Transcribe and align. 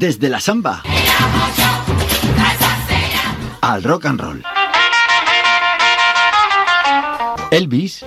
Desde 0.00 0.28
la 0.28 0.38
samba 0.38 0.84
al 3.60 3.82
rock 3.82 4.06
and 4.06 4.20
roll. 4.20 4.44
Elvis 7.50 8.04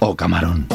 o 0.00 0.16
Camarón. 0.16 0.66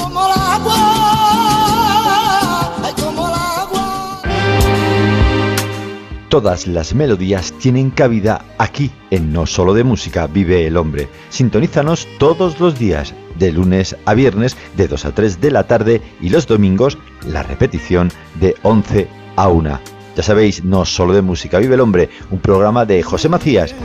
Todas 6.29 6.68
las 6.68 6.95
melodías 6.95 7.52
tienen 7.59 7.89
cabida 7.89 8.45
aquí 8.57 8.89
en 9.09 9.34
No 9.34 9.45
Solo 9.45 9.73
de 9.73 9.84
Música 9.84 10.27
Vive 10.27 10.66
el 10.66 10.77
Hombre. 10.77 11.09
Sintonízanos 11.27 12.07
todos 12.18 12.57
los 12.61 12.79
días, 12.79 13.13
de 13.42 13.52
lunes 13.52 13.98
a 14.05 14.14
viernes, 14.14 14.55
de 14.78 14.88
2 14.88 15.05
a 15.05 15.12
3 15.14 15.41
de 15.41 15.52
la 15.52 15.64
tarde 15.64 16.02
y 16.21 16.30
los 16.30 16.48
domingos 16.48 16.98
la 17.28 17.44
repetición 17.44 18.10
de 18.40 18.55
11 18.62 19.08
a 19.36 19.50
1. 19.50 19.80
Ya 20.16 20.23
sabéis, 20.23 20.63
No 20.63 20.86
Solo 20.86 21.13
de 21.13 21.22
Música 21.22 21.59
Vive 21.59 21.76
el 21.76 21.82
Hombre, 21.82 22.09
un 22.30 22.40
programa 22.40 22.85
de 22.85 23.02
José 23.04 23.27
Macías. 23.30 23.76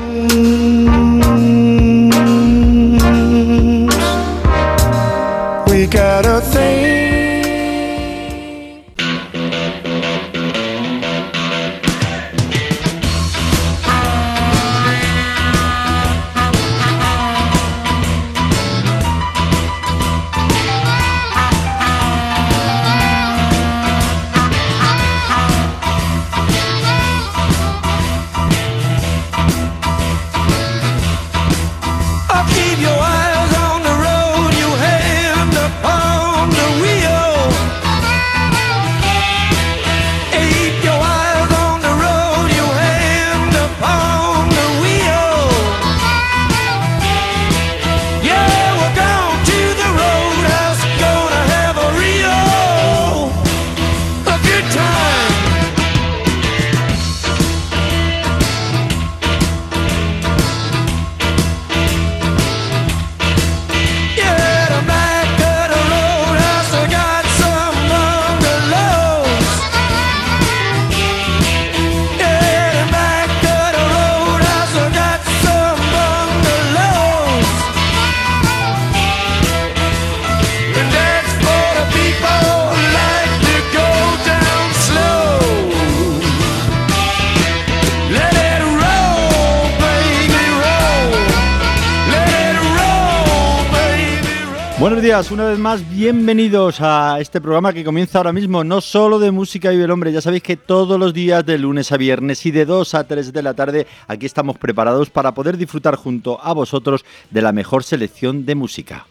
Una 95.06 95.44
vez 95.44 95.58
más, 95.58 95.88
bienvenidos 95.88 96.80
a 96.80 97.20
este 97.20 97.40
programa 97.40 97.72
que 97.72 97.84
comienza 97.84 98.18
ahora 98.18 98.32
mismo, 98.32 98.64
no 98.64 98.80
solo 98.80 99.20
de 99.20 99.30
música 99.30 99.70
vive 99.70 99.84
el 99.84 99.90
hombre, 99.92 100.10
ya 100.10 100.20
sabéis 100.20 100.42
que 100.42 100.56
todos 100.56 100.98
los 100.98 101.14
días 101.14 101.46
de 101.46 101.58
lunes 101.58 101.92
a 101.92 101.96
viernes 101.96 102.44
y 102.44 102.50
de 102.50 102.64
2 102.64 102.94
a 102.96 103.04
3 103.04 103.32
de 103.32 103.42
la 103.42 103.54
tarde 103.54 103.86
aquí 104.08 104.26
estamos 104.26 104.58
preparados 104.58 105.08
para 105.08 105.32
poder 105.32 105.58
disfrutar 105.58 105.94
junto 105.94 106.42
a 106.42 106.52
vosotros 106.52 107.04
de 107.30 107.40
la 107.40 107.52
mejor 107.52 107.84
selección 107.84 108.44
de 108.44 108.56
música. 108.56 109.06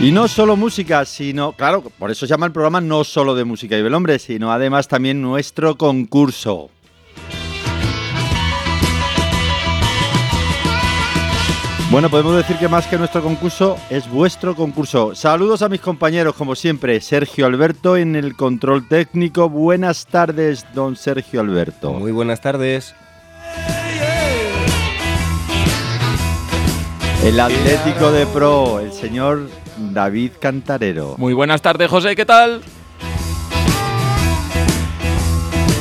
Y 0.00 0.10
no 0.10 0.26
solo 0.26 0.56
música, 0.56 1.04
sino, 1.04 1.52
claro, 1.52 1.82
por 1.98 2.10
eso 2.10 2.26
se 2.26 2.30
llama 2.30 2.46
el 2.46 2.52
programa 2.52 2.80
no 2.80 3.04
solo 3.04 3.34
de 3.34 3.44
música 3.44 3.76
vive 3.76 3.88
el 3.88 3.94
hombre, 3.94 4.18
sino 4.18 4.52
además 4.52 4.88
también 4.88 5.20
nuestro 5.20 5.76
concurso. 5.76 6.70
Bueno, 11.90 12.08
podemos 12.08 12.36
decir 12.36 12.56
que 12.56 12.68
más 12.68 12.86
que 12.86 12.96
nuestro 12.96 13.20
concurso 13.20 13.76
es 13.90 14.08
vuestro 14.08 14.54
concurso. 14.54 15.16
Saludos 15.16 15.60
a 15.62 15.68
mis 15.68 15.80
compañeros, 15.80 16.36
como 16.36 16.54
siempre, 16.54 17.00
Sergio 17.00 17.46
Alberto 17.46 17.96
en 17.96 18.14
el 18.14 18.36
control 18.36 18.86
técnico. 18.86 19.48
Buenas 19.48 20.06
tardes, 20.06 20.64
don 20.72 20.94
Sergio 20.94 21.40
Alberto. 21.40 21.92
Muy 21.92 22.12
buenas 22.12 22.40
tardes. 22.40 22.94
El 27.24 27.40
Atlético 27.40 28.12
de 28.12 28.24
Pro, 28.26 28.78
el 28.78 28.92
señor 28.92 29.50
David 29.76 30.30
Cantarero. 30.40 31.16
Muy 31.18 31.34
buenas 31.34 31.60
tardes, 31.60 31.90
José, 31.90 32.14
¿qué 32.14 32.24
tal? 32.24 32.62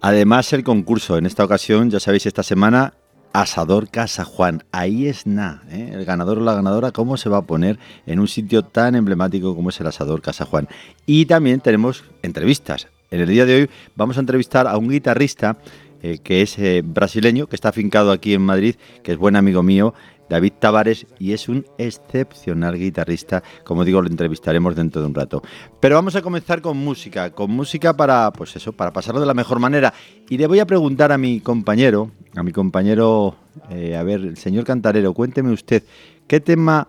Además, 0.00 0.52
el 0.52 0.62
concurso, 0.62 1.16
en 1.18 1.26
esta 1.26 1.44
ocasión, 1.44 1.90
ya 1.90 1.98
sabéis, 1.98 2.26
esta 2.26 2.44
semana, 2.44 2.94
Asador 3.32 3.88
Casa 3.88 4.24
Juan. 4.24 4.62
Ahí 4.70 5.08
es 5.08 5.26
nada, 5.26 5.62
¿eh? 5.68 5.90
el 5.92 6.04
ganador 6.04 6.38
o 6.38 6.42
la 6.42 6.54
ganadora, 6.54 6.92
cómo 6.92 7.16
se 7.16 7.28
va 7.28 7.38
a 7.38 7.42
poner 7.42 7.80
en 8.06 8.20
un 8.20 8.28
sitio 8.28 8.62
tan 8.62 8.94
emblemático 8.94 9.56
como 9.56 9.70
es 9.70 9.80
el 9.80 9.88
Asador 9.88 10.20
Casa 10.22 10.44
Juan. 10.44 10.68
Y 11.06 11.26
también 11.26 11.58
tenemos 11.58 12.04
entrevistas. 12.22 12.86
En 13.10 13.20
el 13.20 13.28
día 13.28 13.46
de 13.46 13.54
hoy 13.54 13.70
vamos 13.96 14.16
a 14.16 14.20
entrevistar 14.20 14.66
a 14.66 14.76
un 14.76 14.88
guitarrista 14.88 15.56
eh, 16.06 16.18
que 16.22 16.42
es 16.42 16.58
eh, 16.58 16.82
brasileño, 16.84 17.46
que 17.46 17.56
está 17.56 17.70
afincado 17.70 18.12
aquí 18.12 18.34
en 18.34 18.42
Madrid, 18.42 18.74
que 19.02 19.12
es 19.12 19.16
buen 19.16 19.36
amigo 19.36 19.62
mío, 19.62 19.94
David 20.28 20.52
Tavares, 20.58 21.06
y 21.18 21.32
es 21.32 21.48
un 21.48 21.64
excepcional 21.78 22.76
guitarrista. 22.76 23.42
Como 23.64 23.86
digo, 23.86 24.02
lo 24.02 24.08
entrevistaremos 24.10 24.76
dentro 24.76 25.00
de 25.00 25.08
un 25.08 25.14
rato. 25.14 25.42
Pero 25.80 25.94
vamos 25.94 26.14
a 26.14 26.20
comenzar 26.20 26.60
con 26.60 26.76
música, 26.76 27.30
con 27.30 27.50
música 27.52 27.96
para, 27.96 28.30
pues 28.34 28.54
eso, 28.54 28.74
para 28.74 28.92
pasarlo 28.92 29.18
de 29.18 29.26
la 29.26 29.32
mejor 29.32 29.60
manera. 29.60 29.94
Y 30.28 30.36
le 30.36 30.46
voy 30.46 30.58
a 30.58 30.66
preguntar 30.66 31.10
a 31.10 31.16
mi 31.16 31.40
compañero, 31.40 32.10
a 32.36 32.42
mi 32.42 32.52
compañero, 32.52 33.36
eh, 33.70 33.96
a 33.96 34.02
ver, 34.02 34.20
el 34.20 34.36
señor 34.36 34.64
Cantarero, 34.64 35.14
cuénteme 35.14 35.52
usted, 35.52 35.84
¿qué 36.26 36.38
tema... 36.38 36.86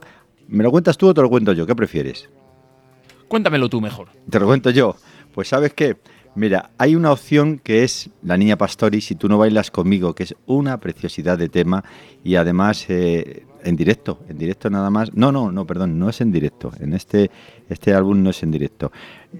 ¿Me 0.49 0.61
lo 0.61 0.71
cuentas 0.71 0.97
tú 0.97 1.07
o 1.07 1.13
te 1.13 1.21
lo 1.21 1.29
cuento 1.29 1.53
yo? 1.53 1.65
¿Qué 1.65 1.73
prefieres? 1.73 2.27
Cuéntamelo 3.29 3.69
tú 3.69 3.79
mejor. 3.79 4.09
Te 4.29 4.41
lo 4.41 4.45
cuento 4.45 4.71
yo. 4.71 4.97
Pues 5.33 5.47
sabes 5.47 5.73
qué, 5.73 5.95
Mira, 6.35 6.71
hay 6.77 6.95
una 6.95 7.13
opción 7.13 7.59
que 7.63 7.83
es 7.85 8.09
La 8.21 8.35
Niña 8.35 8.57
Pastori, 8.57 8.99
Si 8.99 9.15
tú 9.15 9.29
no 9.29 9.37
bailas 9.37 9.71
conmigo, 9.71 10.13
que 10.13 10.23
es 10.23 10.35
una 10.45 10.79
preciosidad 10.81 11.37
de 11.37 11.47
tema 11.47 11.83
y 12.25 12.35
además 12.35 12.85
eh, 12.89 13.45
en 13.63 13.77
directo, 13.77 14.19
en 14.27 14.37
directo 14.37 14.69
nada 14.69 14.89
más. 14.89 15.13
No, 15.13 15.31
no, 15.31 15.51
no, 15.51 15.65
perdón, 15.65 15.97
no 15.97 16.09
es 16.09 16.19
en 16.19 16.33
directo. 16.33 16.73
En 16.81 16.93
este, 16.93 17.31
este 17.69 17.93
álbum 17.93 18.21
no 18.21 18.31
es 18.31 18.43
en 18.43 18.51
directo. 18.51 18.91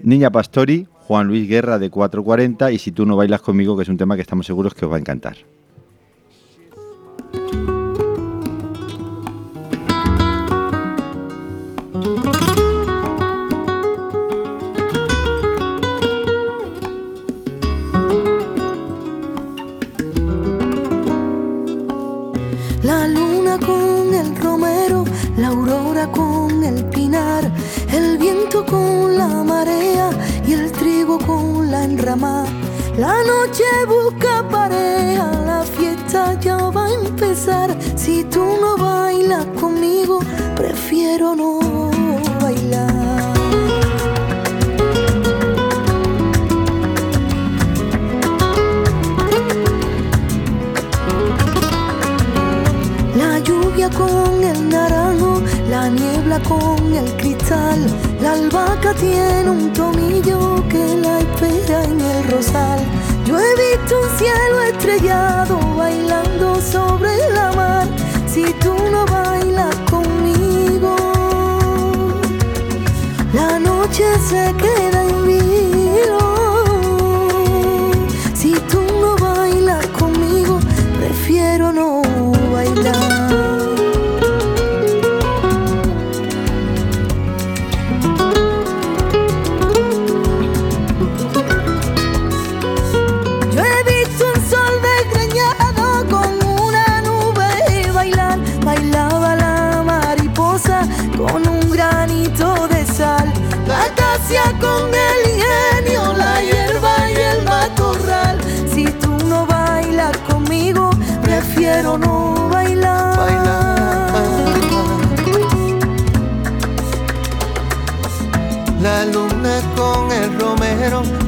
Niña 0.02 0.30
Pastori, 0.30 0.86
Juan 0.90 1.28
Luis 1.28 1.46
Guerra 1.46 1.78
de 1.78 1.90
440 1.90 2.72
y 2.72 2.78
Si 2.78 2.92
tú 2.92 3.04
no 3.04 3.14
bailas 3.14 3.42
conmigo, 3.42 3.76
que 3.76 3.82
es 3.82 3.88
un 3.90 3.98
tema 3.98 4.16
que 4.16 4.22
estamos 4.22 4.46
seguros 4.46 4.74
que 4.74 4.86
os 4.86 4.90
va 4.90 4.96
a 4.96 5.00
encantar. 5.00 5.36
La 32.18 33.22
noche 33.24 33.64
busca 33.86 34.42
pareja, 34.48 35.30
la 35.44 35.62
fiesta 35.64 36.32
ya 36.40 36.56
va 36.56 36.86
a 36.86 36.94
empezar. 36.94 37.76
Si 37.94 38.24
tú 38.24 38.42
no 38.58 38.76
bailas 38.78 39.44
conmigo, 39.60 40.20
prefiero 40.56 41.34
no 41.34 41.60
bailar. 42.40 43.34
La 53.14 53.38
lluvia 53.40 53.90
con 53.90 54.42
el 54.42 54.68
naranjo, 54.70 55.42
la 55.68 55.90
niebla 55.90 56.40
con 56.40 56.94
el 56.94 57.14
cristal 57.18 58.06
la 58.26 58.32
albahaca 58.32 58.92
tiene 58.94 59.50
un 59.50 59.72
tomillo 59.72 60.64
que 60.68 60.96
la 60.96 61.20
espera 61.36 61.84
en 61.84 62.00
el 62.00 62.24
rosal. 62.30 62.80
Yo 63.26 63.38
he 63.38 63.54
visto 63.56 64.00
un 64.00 64.18
cielo 64.18 64.62
estrellado 64.72 65.58
bailando 65.76 66.60
sobre 66.60 67.16
la 67.34 67.52
mar. 67.52 67.86
Si 68.26 68.44
tú 68.60 68.74
no 68.90 69.04
bailas 69.06 69.74
conmigo, 69.90 70.96
la 73.32 73.58
noche 73.58 74.04
se 74.28 74.54
queda 74.56 75.04
en 75.04 75.25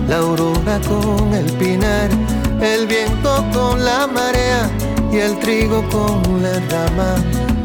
la 0.08 0.16
aurora 0.16 0.81
con 0.88 1.34
el 1.34 1.50
pinar, 1.52 2.08
el 2.60 2.87
viento 2.87 3.44
con 3.52 3.84
la 3.84 4.06
marea 4.06 4.70
y 5.12 5.19
el 5.19 5.38
trigo 5.38 5.82
con 5.88 6.43
la 6.43 6.60
rama. 6.70 7.14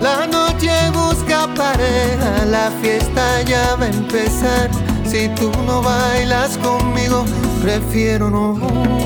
La 0.01 0.25
noche 0.27 0.71
busca 0.91 1.47
pareja, 1.53 2.45
la 2.45 2.71
fiesta 2.81 3.41
ya 3.43 3.75
va 3.75 3.85
a 3.85 3.89
empezar 3.89 4.69
si 5.05 5.29
tú 5.29 5.51
no 5.67 5.81
bailas 5.81 6.57
conmigo, 6.57 7.25
prefiero 7.61 8.29
no 8.29 8.55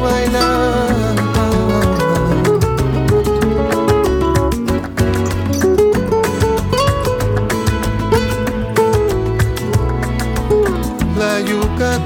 bailar. 0.02 1.27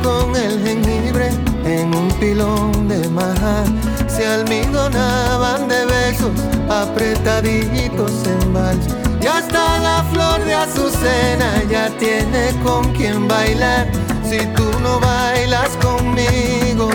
Con 0.04 0.36
el 0.36 0.62
jengibre 0.64 1.30
en 1.66 1.96
un 1.96 2.10
pilón 2.20 2.88
de 2.88 3.08
maja 3.10 3.64
se 4.08 4.26
almidonaban 4.26 5.68
de 5.68 5.86
besos 5.86 6.32
apretaditos 6.70 8.12
en 8.28 8.54
vals 8.54 8.86
y 9.22 9.28
hasta 9.28 9.80
la 9.80 10.04
flor 10.12 10.44
de 10.44 10.54
azucena 10.54 11.64
ya 11.70 11.90
tiene 11.98 12.52
con 12.64 12.92
quien 12.94 13.28
bailar. 13.28 13.88
Si 14.28 14.40
tú 14.56 14.64
no 14.82 15.00
bailas 15.00 15.70
conmigo, 15.82 16.90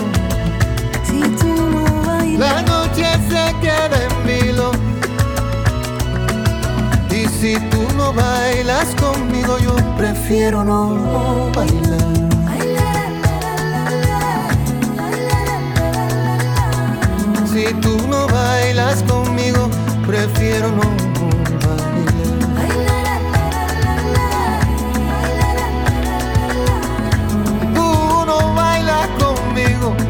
si 1.05 1.21
tú 1.21 1.53
no 1.71 2.03
bailas, 2.05 2.39
la 2.39 2.61
noche 2.63 3.05
se 3.29 3.55
queda 3.61 3.97
en 4.07 4.27
vilo. 4.27 4.71
Y 7.09 7.25
si 7.27 7.55
tú 7.69 7.81
no 7.95 8.11
bailas 8.13 8.87
conmigo, 8.95 9.57
yo 9.59 9.75
prefiero 9.95 10.63
no 10.63 11.49
bailar. 11.55 12.26
Si 17.57 17.73
tú 17.81 17.97
no 18.07 18.27
bailas 18.27 19.01
conmigo, 19.01 19.67
prefiero 20.05 20.71
no 20.71 21.07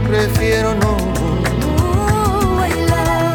prefiero 0.08 0.74
no 0.76 0.96
bailar. 2.58 3.34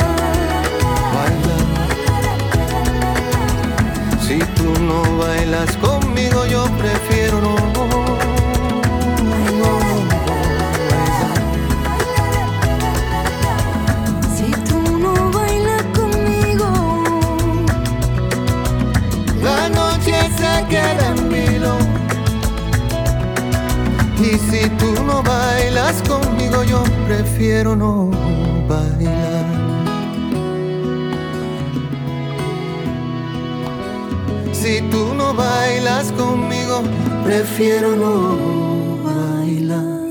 Si 4.26 4.38
tú 4.56 4.72
no 4.80 5.02
bailas 5.18 5.76
conmigo, 5.76 5.91
no 25.22 25.30
bailas 25.30 26.02
conmigo, 26.02 26.64
yo 26.64 26.82
prefiero 27.06 27.76
no 27.76 28.10
bailar. 28.68 29.44
Si 34.52 34.80
tú 34.90 35.14
no 35.14 35.34
bailas 35.34 36.12
conmigo, 36.12 36.82
prefiero 37.24 37.96
no 37.96 38.98
bailar. 39.02 40.02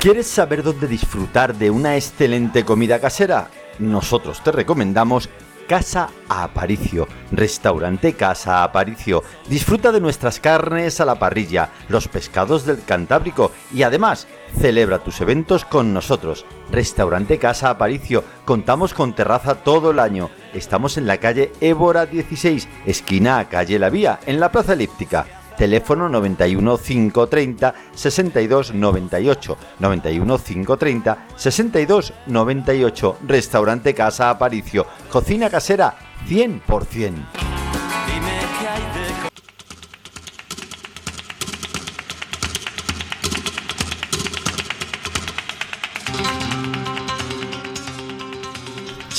¿Quieres 0.00 0.26
saber 0.26 0.62
dónde 0.62 0.88
disfrutar 0.88 1.54
de 1.54 1.70
una 1.70 1.96
excelente 1.96 2.64
comida 2.64 2.98
casera? 2.98 3.50
Nosotros 3.78 4.42
te 4.42 4.50
recomendamos 4.50 5.28
Casa 5.72 6.10
Aparicio, 6.28 7.08
restaurante 7.30 8.12
Casa 8.12 8.62
Aparicio. 8.62 9.24
Disfruta 9.48 9.90
de 9.90 10.02
nuestras 10.02 10.38
carnes 10.38 11.00
a 11.00 11.06
la 11.06 11.14
parrilla, 11.14 11.70
los 11.88 12.08
pescados 12.08 12.66
del 12.66 12.84
Cantábrico 12.84 13.52
y 13.72 13.82
además 13.82 14.28
celebra 14.60 14.98
tus 14.98 15.22
eventos 15.22 15.64
con 15.64 15.94
nosotros. 15.94 16.44
Restaurante 16.70 17.38
Casa 17.38 17.70
Aparicio, 17.70 18.22
contamos 18.44 18.92
con 18.92 19.14
terraza 19.14 19.54
todo 19.54 19.92
el 19.92 19.98
año. 19.98 20.28
Estamos 20.52 20.98
en 20.98 21.06
la 21.06 21.16
calle 21.16 21.50
Évora 21.62 22.04
16, 22.04 22.68
esquina 22.84 23.48
calle 23.48 23.78
La 23.78 23.88
Vía, 23.88 24.20
en 24.26 24.40
la 24.40 24.52
Plaza 24.52 24.74
Elíptica 24.74 25.41
teléfono 25.56 26.08
91 26.08 26.78
530 26.78 27.74
62 27.92 28.72
98 28.72 29.56
91 29.78 30.38
530 30.38 31.18
62 31.34 32.12
98 32.26 33.18
restaurante 33.26 33.92
Casa 33.92 34.28
Aparicio. 34.28 34.86
Cocina 35.08 35.48
casera 35.48 35.94
100% 36.26 38.41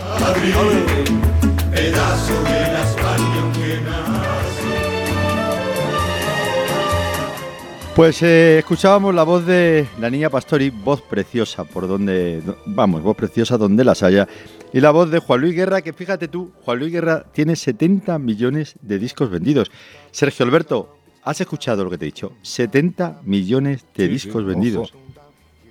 Pues 7.98 8.22
eh, 8.22 8.60
escuchábamos 8.60 9.16
la 9.16 9.24
voz 9.24 9.48
de 9.48 9.88
la 10.00 10.12
niña 10.12 10.30
Pastori, 10.30 10.70
voz 10.70 11.01
preciosa, 11.01 11.63
por 11.63 11.88
donde, 11.88 12.44
vamos, 12.68 13.01
voz 13.01 13.18
preciosa 13.18 13.58
donde 13.58 13.84
las 13.84 14.04
haya. 14.04 14.27
Y 14.72 14.82
la 14.82 14.92
voz 14.92 15.10
de 15.10 15.18
Juan 15.18 15.42
Luis 15.42 15.56
Guerra, 15.56 15.82
que 15.82 15.94
fíjate 15.94 16.27
tú, 16.27 16.51
Juan 16.63 16.77
Luis 16.77 16.92
Guerra 16.92 17.25
tiene 17.32 17.56
70 17.56 18.20
millones 18.20 18.75
de 18.84 19.00
discos 19.00 19.32
vendidos. 19.32 19.72
Sergio 20.12 20.46
Alberto, 20.46 20.96
¿has 21.24 21.42
escuchado 21.42 21.84
lo 21.84 21.89
que 21.89 21.98
te 21.98 22.06
he 22.06 22.10
dicho? 22.10 22.34
70 22.44 23.22
millones 23.24 23.84
de 23.96 24.08
discos 24.08 24.46
vendidos. 24.46 24.94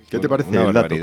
¿Qué 0.09 0.19
te 0.19 0.27
parece 0.27 0.61
el 0.61 0.73
dato? 0.73 0.95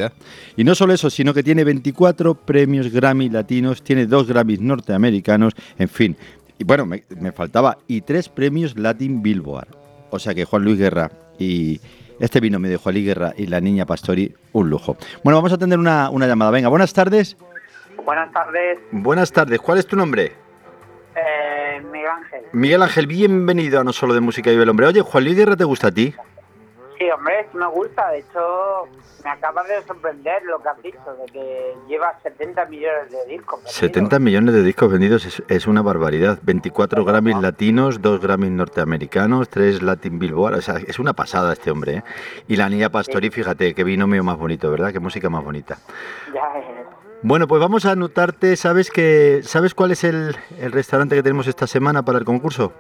Y 0.59 0.65
no 0.65 0.75
solo 0.75 0.93
eso, 0.93 1.09
sino 1.09 1.33
que 1.33 1.43
tiene 1.43 1.65
24 1.65 2.35
premios 2.35 2.93
Grammy 2.93 3.31
latinos, 3.31 3.83
tiene 3.83 4.05
dos 4.05 4.27
Grammys 4.27 4.61
norteamericanos, 4.61 5.55
en 5.79 5.89
fin. 5.89 6.17
Y 6.59 6.65
bueno, 6.65 6.85
me, 6.85 7.05
me 7.19 7.33
faltaba, 7.33 7.79
y 7.89 8.03
tres 8.03 8.29
premios 8.29 8.77
Latin 8.77 9.23
Billboard. 9.23 9.84
O 10.15 10.19
sea 10.19 10.35
que 10.35 10.45
Juan 10.45 10.63
Luis 10.65 10.79
Guerra 10.79 11.11
y 11.39 11.81
este 12.21 12.39
vino 12.41 12.59
me 12.61 12.69
dejó 12.69 12.89
Ali 12.91 13.05
Guerra 13.05 13.33
y 13.37 13.47
la 13.47 13.61
niña 13.61 13.85
Pastori 13.87 14.33
un 14.53 14.71
lujo. 14.71 14.97
Bueno, 15.25 15.37
vamos 15.39 15.53
a 15.53 15.59
tener 15.59 15.79
una, 15.79 16.09
una 16.11 16.27
llamada. 16.27 16.51
Venga, 16.53 16.69
buenas 16.69 16.93
tardes. 16.93 17.37
Buenas 18.05 18.31
tardes, 18.33 18.79
Buenas 18.93 19.33
tardes. 19.33 19.61
¿Cuál 19.61 19.79
es 19.79 19.87
tu 19.87 19.97
nombre? 19.97 20.33
eh, 21.17 21.81
Miguel 21.93 22.09
Ángel. 22.11 22.41
Miguel 22.53 22.83
Ángel, 22.83 23.07
bienvenido 23.07 23.81
a 23.81 23.85
No 23.85 23.93
Solo 23.93 24.15
de 24.15 24.21
Música 24.21 24.51
Vive 24.51 24.63
el 24.63 24.69
Hombre. 24.69 24.87
Oye, 24.87 25.01
Juan 25.01 25.25
Luis 25.25 25.37
Guerra, 25.37 25.57
¿te 25.57 25.65
gusta 25.65 25.89
a 25.89 25.91
ti? 25.91 26.15
Sí, 27.05 27.11
hombre, 27.11 27.47
sí 27.53 27.59
me 27.59 27.67
gusta. 27.67 28.11
De 28.13 28.21
hecho, 28.21 28.89
me 29.25 29.31
acaba 29.31 29.63
de 29.65 29.83
sorprender 29.83 30.43
lo 30.45 30.59
que 30.63 30.69
has 30.71 30.83
dicho, 30.83 30.99
de 31.21 31.33
que 31.33 31.75
lleva 31.87 32.19
70 32.23 32.65
millones 32.67 33.11
de 33.11 33.27
discos. 33.27 33.59
vendidos. 33.59 33.77
70 33.77 34.19
millones 34.21 34.55
de 34.55 34.63
discos 34.63 34.91
vendidos 34.91 35.27
es, 35.27 35.43
es 35.49 35.67
una 35.67 35.83
barbaridad. 35.83 36.39
24 36.43 37.05
Grammys 37.05 37.37
latinos, 37.43 38.01
2 38.01 38.21
Grammys 38.23 38.53
norteamericanos, 38.53 39.51
3 39.51 39.83
Latin 39.83 40.19
Billboard. 40.19 40.55
O 40.55 40.63
sea, 40.63 40.77
es 40.77 40.99
una 40.99 41.13
pasada 41.13 41.53
este 41.53 41.71
hombre. 41.71 41.97
¿eh? 41.97 42.05
Y 42.49 42.57
la 42.57 42.71
niña 42.71 42.89
Pastori, 42.89 43.29
fíjate, 43.29 43.75
qué 43.75 43.85
vino 43.85 44.07
mío 44.07 44.25
más 44.25 44.39
bonito, 44.39 44.71
¿verdad? 44.71 44.91
Qué 44.91 45.01
música 45.01 45.29
más 45.29 45.45
bonita. 45.45 45.77
Ya 46.33 46.59
es. 46.59 46.65
Bueno, 47.21 47.47
pues 47.47 47.61
vamos 47.61 47.85
a 47.85 47.93
anotarte. 47.93 48.57
¿Sabes 48.57 48.91
que 48.91 49.41
sabes 49.43 49.75
cuál 49.75 49.91
es 49.91 50.05
el, 50.05 50.37
el 50.59 50.73
restaurante 50.73 51.17
que 51.17 51.23
tenemos 51.23 51.49
esta 51.49 51.67
semana 51.67 52.03
para 52.03 52.19
el 52.19 52.25
concurso? 52.25 52.73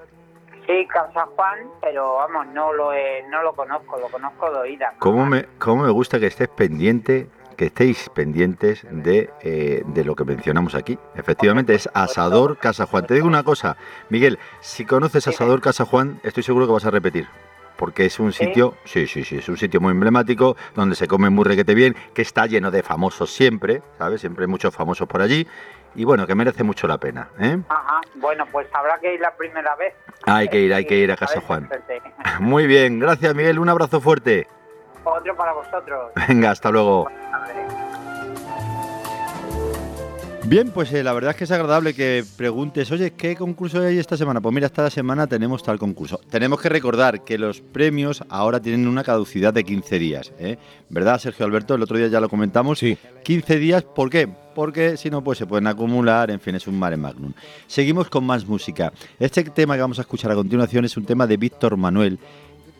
Sí, 0.80 0.86
Casa 0.88 1.26
Juan, 1.36 1.58
pero 1.80 2.14
vamos, 2.16 2.46
no 2.48 2.72
lo 2.72 2.92
he- 2.92 3.22
no 3.30 3.42
lo 3.42 3.52
conozco, 3.54 3.96
lo 3.98 4.08
conozco 4.08 4.50
de 4.50 4.58
oídas. 4.58 4.92
¿Cómo 4.98 5.24
me, 5.26 5.44
cómo 5.58 5.84
me 5.84 5.90
gusta 5.90 6.18
que 6.18 6.26
estés 6.26 6.48
pendiente, 6.48 7.28
que 7.56 7.66
estéis 7.66 8.08
pendientes 8.10 8.84
de, 8.90 9.30
eh, 9.42 9.82
de 9.86 10.04
lo 10.04 10.16
que 10.16 10.24
mencionamos 10.24 10.74
aquí? 10.74 10.98
Efectivamente, 11.14 11.74
es 11.74 11.88
Asador 11.94 12.58
Casa 12.58 12.86
Juan. 12.86 13.06
Te 13.06 13.14
digo 13.14 13.28
una 13.28 13.44
cosa, 13.44 13.76
Miguel, 14.08 14.38
si 14.60 14.84
conoces 14.84 15.28
Asador 15.28 15.60
Casa 15.60 15.84
Juan, 15.84 16.18
estoy 16.24 16.42
seguro 16.42 16.66
que 16.66 16.72
vas 16.72 16.86
a 16.86 16.90
repetir. 16.90 17.28
Porque 17.76 18.06
es 18.06 18.20
un 18.20 18.32
sitio, 18.32 18.74
sí, 18.84 19.06
sí, 19.06 19.24
sí, 19.24 19.38
es 19.38 19.48
un 19.48 19.56
sitio 19.56 19.80
muy 19.80 19.90
emblemático, 19.90 20.56
donde 20.74 20.94
se 20.94 21.08
come 21.08 21.28
muy 21.30 21.44
requete 21.44 21.74
bien, 21.74 21.96
que 22.14 22.22
está 22.22 22.46
lleno 22.46 22.70
de 22.70 22.82
famosos 22.82 23.32
siempre, 23.32 23.82
¿sabes? 23.98 24.20
Siempre 24.20 24.44
hay 24.44 24.48
muchos 24.48 24.74
famosos 24.74 25.08
por 25.08 25.22
allí. 25.22 25.46
Y 25.96 26.04
bueno, 26.04 26.26
que 26.26 26.34
merece 26.34 26.64
mucho 26.64 26.86
la 26.88 26.98
pena, 26.98 27.28
¿eh? 27.38 27.58
Ajá, 27.68 28.00
bueno, 28.16 28.46
pues 28.50 28.66
habrá 28.72 28.98
que 28.98 29.14
ir 29.14 29.20
la 29.20 29.34
primera 29.34 29.76
vez. 29.76 29.94
Hay 30.26 30.48
que 30.48 30.60
ir, 30.60 30.74
hay 30.74 30.86
que 30.86 30.96
ir 30.96 31.10
a 31.12 31.16
Casa 31.16 31.40
Juan. 31.40 31.68
Muy 32.40 32.66
bien, 32.66 32.98
gracias 32.98 33.34
Miguel, 33.34 33.58
un 33.58 33.68
abrazo 33.68 34.00
fuerte. 34.00 34.48
Otro 35.04 35.36
para 35.36 35.52
vosotros. 35.52 36.12
Venga, 36.28 36.50
hasta 36.50 36.70
luego. 36.70 37.08
Bien, 40.46 40.70
pues 40.70 40.92
eh, 40.92 41.02
la 41.02 41.14
verdad 41.14 41.30
es 41.30 41.36
que 41.38 41.44
es 41.44 41.50
agradable 41.50 41.94
que 41.94 42.22
preguntes, 42.36 42.90
oye, 42.92 43.12
¿qué 43.12 43.34
concurso 43.34 43.80
hay 43.80 43.96
esta 43.96 44.14
semana? 44.18 44.42
Pues 44.42 44.54
mira, 44.54 44.66
esta 44.66 44.90
semana 44.90 45.26
tenemos 45.26 45.62
tal 45.62 45.78
concurso. 45.78 46.20
Tenemos 46.28 46.60
que 46.60 46.68
recordar 46.68 47.24
que 47.24 47.38
los 47.38 47.62
premios 47.62 48.22
ahora 48.28 48.60
tienen 48.60 48.86
una 48.86 49.02
caducidad 49.02 49.54
de 49.54 49.64
15 49.64 49.98
días, 49.98 50.32
¿eh? 50.38 50.58
¿verdad, 50.90 51.18
Sergio 51.18 51.46
Alberto? 51.46 51.74
El 51.74 51.82
otro 51.82 51.96
día 51.96 52.08
ya 52.08 52.20
lo 52.20 52.28
comentamos. 52.28 52.78
Sí. 52.78 52.98
15 53.24 53.58
días, 53.58 53.84
¿por 53.84 54.10
qué? 54.10 54.28
Porque 54.54 54.98
si 54.98 55.08
no, 55.08 55.24
pues 55.24 55.38
se 55.38 55.46
pueden 55.46 55.66
acumular, 55.66 56.30
en 56.30 56.40
fin, 56.40 56.54
es 56.54 56.66
un 56.66 56.78
mare 56.78 56.98
magnum. 56.98 57.32
Seguimos 57.66 58.10
con 58.10 58.24
más 58.24 58.46
música. 58.46 58.92
Este 59.18 59.44
tema 59.44 59.76
que 59.76 59.80
vamos 59.80 59.98
a 59.98 60.02
escuchar 60.02 60.30
a 60.30 60.34
continuación 60.34 60.84
es 60.84 60.96
un 60.98 61.06
tema 61.06 61.26
de 61.26 61.38
Víctor 61.38 61.78
Manuel, 61.78 62.18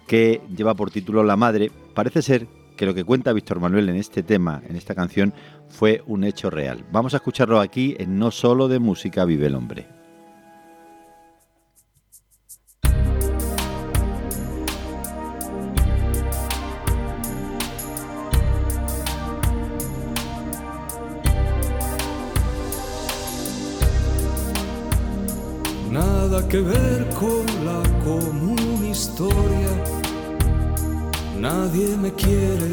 que 0.07 0.43
lleva 0.55 0.75
por 0.75 0.91
título 0.91 1.25
La 1.25 1.37
Madre. 1.37 1.73
Parece 1.95 2.21
ser 2.21 2.47
que 2.77 2.87
lo 2.87 2.95
que 2.95 3.05
cuenta 3.05 3.33
Víctor 3.33 3.61
Manuel 3.61 3.89
en 3.89 3.97
este 3.97 4.23
tema, 4.23 4.63
en 4.69 4.77
esta 4.77 4.95
canción, 4.95 5.33
fue 5.69 6.03
un 6.07 6.25
hecho 6.25 6.51
real. 6.51 6.85
Vamos 6.93 7.15
a 7.15 7.19
escucharlo 7.19 7.61
aquí 7.61 7.95
en 7.99 8.19
No 8.19 8.31
Solo 8.31 8.69
de 8.69 8.79
Música 8.79 9.25
Vive 9.25 9.47
el 9.47 9.55
Hombre. 9.55 9.87
Nada 25.91 26.49
que 26.49 26.61
ver 26.61 27.09
con 27.11 27.47
la 27.65 27.81
común 28.05 28.85
historia. 28.91 29.64
Nadie 31.45 31.95
me 31.99 32.11
quiere, 32.11 32.71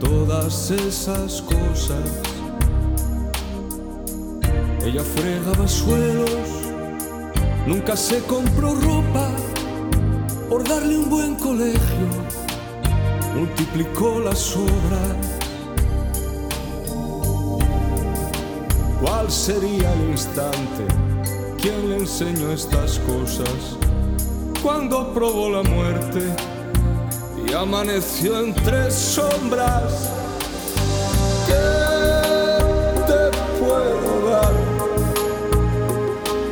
todas 0.00 0.70
esas 0.70 1.42
cosas. 1.42 2.00
Ella 4.82 5.02
fregaba 5.02 5.68
suelos, 5.68 6.48
nunca 7.66 7.94
se 7.94 8.20
compró 8.22 8.74
ropa 8.74 9.28
por 10.48 10.66
darle 10.66 10.96
un 10.96 11.10
buen 11.10 11.34
colegio. 11.34 12.06
Multiplicó 13.36 14.18
las 14.20 14.56
obras. 14.56 15.16
¿Cuál 19.02 19.30
sería 19.30 19.92
el 19.92 20.08
instante? 20.12 20.86
¿Quién 21.60 21.90
le 21.90 21.96
enseñó 21.98 22.50
estas 22.50 22.98
cosas? 23.00 23.76
Cuando 24.62 25.12
probó 25.12 25.50
la 25.50 25.62
muerte 25.62 26.34
y 27.48 27.52
amaneció 27.52 28.40
entre 28.40 28.90
sombras. 28.90 30.10
¿Qué 31.46 31.54
te 33.06 33.22
puedo 33.58 34.30
dar? 34.30 34.54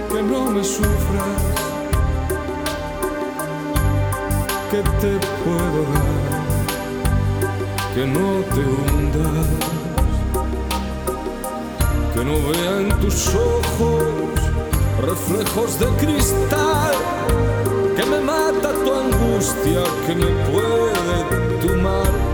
Que 0.09 0.23
no 0.23 0.51
me 0.51 0.65
sufras. 0.65 1.43
¿Qué 4.71 4.83
te 5.01 5.13
puedo 5.43 5.81
dar? 5.95 6.15
Que 7.95 8.07
no 8.07 8.29
te 8.55 8.61
hundas. 8.61 9.47
Que 12.15 12.25
no 12.25 12.35
vea 12.51 12.81
en 12.81 13.01
tus 13.01 13.29
ojos 13.35 14.05
reflejos 15.01 15.79
de 15.79 15.87
cristal 15.97 16.74
que 18.05 18.11
me 18.11 18.21
mata 18.21 18.73
tu 18.85 18.93
angustia, 18.93 19.83
que 20.07 20.15
me 20.15 20.27
puede 20.51 21.59
tumar. 21.61 22.34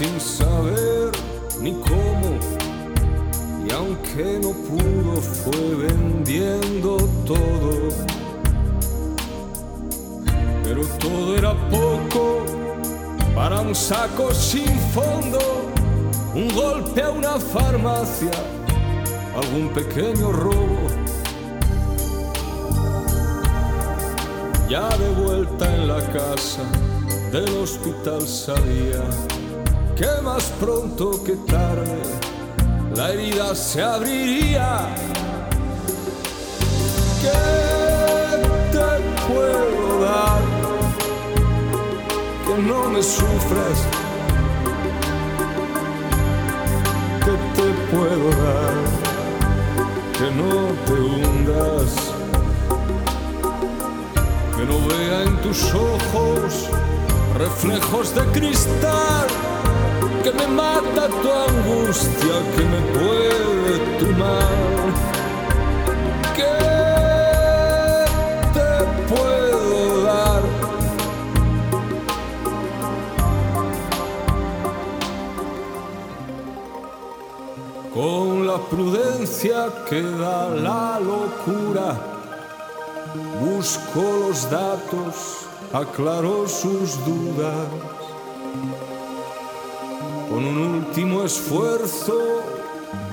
sin 0.00 0.18
saber 0.18 1.12
ni 1.60 1.72
cómo. 1.72 2.30
Y 3.66 3.70
aunque 3.70 4.40
no 4.42 4.52
pudo, 4.68 5.20
fue 5.20 5.74
vendiendo 5.74 6.96
todo. 7.26 7.90
Pero 10.64 10.86
todo 10.98 11.36
era 11.36 11.52
poco 11.68 12.46
para 13.34 13.60
un 13.60 13.74
saco 13.74 14.32
sin 14.32 14.74
fondo, 14.94 15.38
un 16.34 16.48
golpe 16.54 17.02
a 17.02 17.10
una 17.10 17.38
farmacia, 17.38 18.30
algún 19.36 19.68
pequeño 19.74 20.32
robo. 20.32 20.86
Ya 24.66 24.88
de 24.96 25.10
vuelta 25.22 25.76
en 25.76 25.88
la 25.88 26.00
casa 26.10 26.62
del 27.30 27.54
hospital 27.58 28.26
sabía 28.26 29.04
que 30.00 30.22
más 30.22 30.44
pronto 30.58 31.22
que 31.22 31.36
tarde 31.36 32.00
la 32.96 33.10
herida 33.10 33.54
se 33.54 33.82
abriría. 33.82 34.88
¿Qué 37.20 37.28
te 38.72 38.88
puedo 39.28 40.00
dar? 40.00 40.40
Que 42.46 42.62
no 42.62 42.88
me 42.88 43.02
sufras. 43.02 43.78
¿Qué 47.24 47.34
te 47.56 47.68
puedo 47.92 48.28
dar? 48.46 48.76
Que 50.16 50.28
no 50.40 50.52
te 50.86 50.94
hundas. 50.94 51.90
Que 54.56 54.64
no 54.64 54.78
vea 54.88 55.22
en 55.24 55.36
tus 55.42 55.74
ojos 55.74 56.70
reflejos 57.36 58.14
de 58.14 58.22
cristal 58.32 59.49
que 60.22 60.32
me 60.32 60.46
mata 60.46 61.08
tu 61.22 61.28
angustia, 61.48 62.36
que 62.54 62.64
me 62.72 62.80
puede 62.98 63.74
tomar. 64.00 64.86
¿Qué 66.36 66.56
te 68.54 68.70
puedo 69.12 70.02
dar? 70.02 70.42
Con 77.94 78.46
la 78.46 78.58
prudencia 78.58 79.68
que 79.88 80.02
da 80.02 80.50
la 80.50 81.00
locura, 81.00 81.88
busco 83.40 84.02
los 84.28 84.50
datos 84.50 85.40
aclaró 85.72 86.48
sus 86.48 86.98
dudas. 87.04 87.99
Con 90.40 90.48
un 90.48 90.74
último 90.86 91.22
esfuerzo 91.22 92.42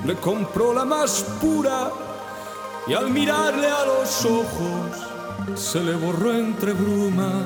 le 0.06 0.14
compró 0.14 0.72
la 0.72 0.86
más 0.86 1.22
pura 1.38 1.90
y 2.86 2.94
al 2.94 3.10
mirarle 3.10 3.66
a 3.66 3.84
los 3.84 4.24
ojos 4.24 5.60
se 5.60 5.78
le 5.80 5.94
borró 5.96 6.32
entre 6.32 6.72
brumas. 6.72 7.44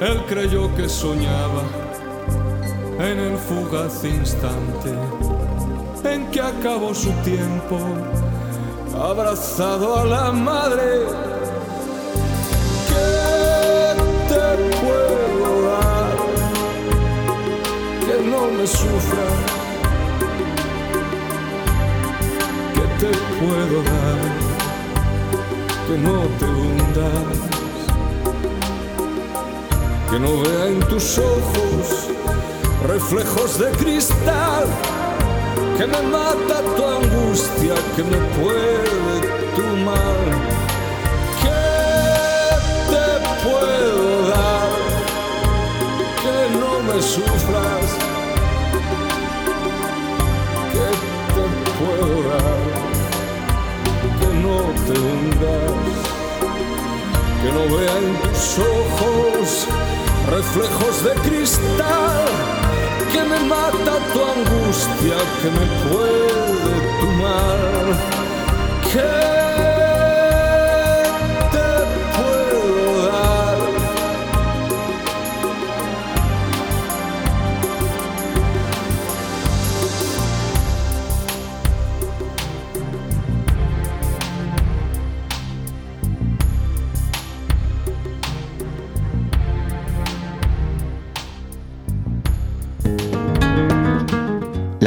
Él 0.00 0.24
creyó 0.28 0.72
que 0.76 0.88
soñaba 0.88 1.64
en 3.00 3.18
el 3.18 3.36
fugaz 3.36 4.04
instante 4.04 4.94
en 6.04 6.30
que 6.30 6.40
acabó 6.40 6.94
su 6.94 7.10
tiempo 7.24 7.80
abrazado 8.96 9.98
a 9.98 10.04
la 10.04 10.30
madre 10.30 11.31
me 18.62 18.68
sufra, 18.68 19.26
que 22.74 22.84
te 23.00 23.10
puedo 23.40 23.82
dar, 23.82 24.20
que 25.86 25.98
no 26.06 26.18
te 26.38 26.44
hundas, 26.44 27.38
que 30.10 30.18
no 30.20 30.42
vea 30.42 30.66
en 30.68 30.80
tus 30.90 31.18
ojos 31.18 32.08
reflejos 32.86 33.58
de 33.58 33.70
cristal, 33.82 34.66
que 35.76 35.86
me 35.86 36.02
mata 36.16 36.62
tu 36.76 36.84
angustia, 36.86 37.74
que 37.96 38.04
me 38.04 38.20
puede 38.38 39.14
tu 39.56 39.66
mal, 39.88 40.22
que 41.42 41.58
te 42.92 43.06
puedo 43.44 43.72
me 46.82 47.00
sufras, 47.00 48.11
te 54.86 54.94
que 57.42 57.50
no 57.52 57.76
vea 57.76 57.96
en 57.98 58.14
tus 58.22 58.58
ojos 58.58 59.66
reflejos 60.30 61.04
de 61.04 61.12
cristal, 61.28 62.24
que 63.12 63.22
me 63.22 63.40
mata 63.48 63.98
tu 64.12 64.20
angustia, 64.36 65.16
que 65.40 65.50
me 65.50 65.66
puede 65.88 66.74
tomar, 67.00 67.58
que 68.92 69.41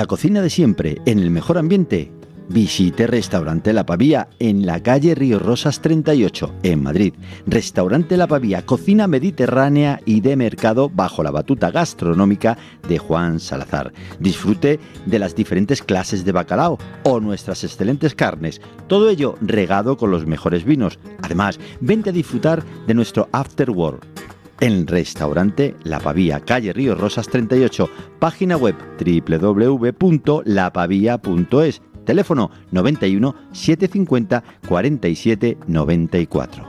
La 0.06 0.08
cocina 0.08 0.44
de 0.44 0.52
siempre, 0.52 1.02
en 1.08 1.18
el 1.18 1.32
mejor 1.32 1.58
ambiente. 1.58 2.12
Visite 2.48 3.08
Restaurante 3.08 3.74
La 3.74 3.88
Pavía 3.88 4.30
en 4.38 4.64
la 4.64 4.84
calle 4.84 5.16
Río 5.16 5.40
Rosas 5.40 5.82
38, 5.82 6.58
en 6.62 6.84
Madrid. 6.84 7.16
Restaurante 7.48 8.16
La 8.16 8.28
Pavía, 8.28 8.64
cocina 8.68 9.08
mediterránea 9.08 10.00
y 10.06 10.22
de 10.22 10.36
mercado 10.36 10.92
bajo 10.94 11.24
la 11.24 11.32
batuta 11.32 11.72
gastronómica 11.72 12.56
de 12.88 13.00
Juan 13.00 13.40
Salazar. 13.40 13.94
Disfrute 14.20 14.80
de 15.08 15.18
las 15.18 15.34
diferentes 15.34 15.82
clases 15.82 16.24
de 16.24 16.34
bacalao 16.34 16.78
o 17.02 17.20
nuestras 17.20 17.64
excelentes 17.64 18.14
carnes. 18.14 18.62
Todo 18.86 19.10
ello 19.10 19.34
regado 19.42 19.98
con 19.98 20.12
los 20.12 20.28
mejores 20.28 20.66
vinos. 20.66 21.00
Además, 21.24 21.60
vente 21.80 22.12
a 22.12 22.14
disfrutar 22.14 22.64
de 22.86 22.94
nuestro 22.94 23.28
After 23.32 23.72
Work 23.72 24.15
en 24.60 24.88
Restaurante 24.88 25.76
La 25.84 26.00
Pavía, 26.00 26.40
calle 26.40 26.74
Río 26.74 26.96
Rosas 26.96 27.28
38, 27.28 27.88
página 28.20 28.58
web 28.58 28.76
www.lapavia.es, 29.00 31.82
teléfono 32.06 32.50
91 32.72 33.36
750 33.52 34.44
47 34.68 35.60
94. 35.68 36.66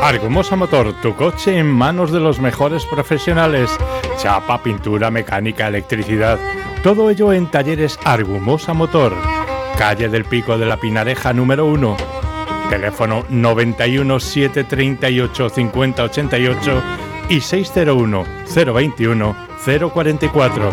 Argumosa 0.00 0.54
Motor, 0.56 0.94
tu 1.02 1.14
coche 1.16 1.58
en 1.58 1.66
manos 1.66 2.12
de 2.12 2.20
los 2.20 2.40
mejores 2.40 2.86
profesionales. 2.86 3.68
Chapa, 4.16 4.62
pintura, 4.62 5.10
mecánica, 5.10 5.68
electricidad. 5.68 6.38
Todo 6.82 7.10
ello 7.10 7.34
en 7.34 7.50
talleres 7.50 7.98
Argumosa 8.04 8.72
Motor 8.72 9.12
calle 9.78 10.08
del 10.08 10.24
Pico 10.24 10.58
de 10.58 10.66
la 10.66 10.76
Pinareja 10.76 11.32
número 11.32 11.66
1, 11.66 11.96
teléfono 12.68 13.24
91 13.28 14.18
738 14.18 15.50
5088 15.50 16.82
y 17.28 17.40
601 17.40 18.24
021 18.74 19.36
044. 19.64 20.72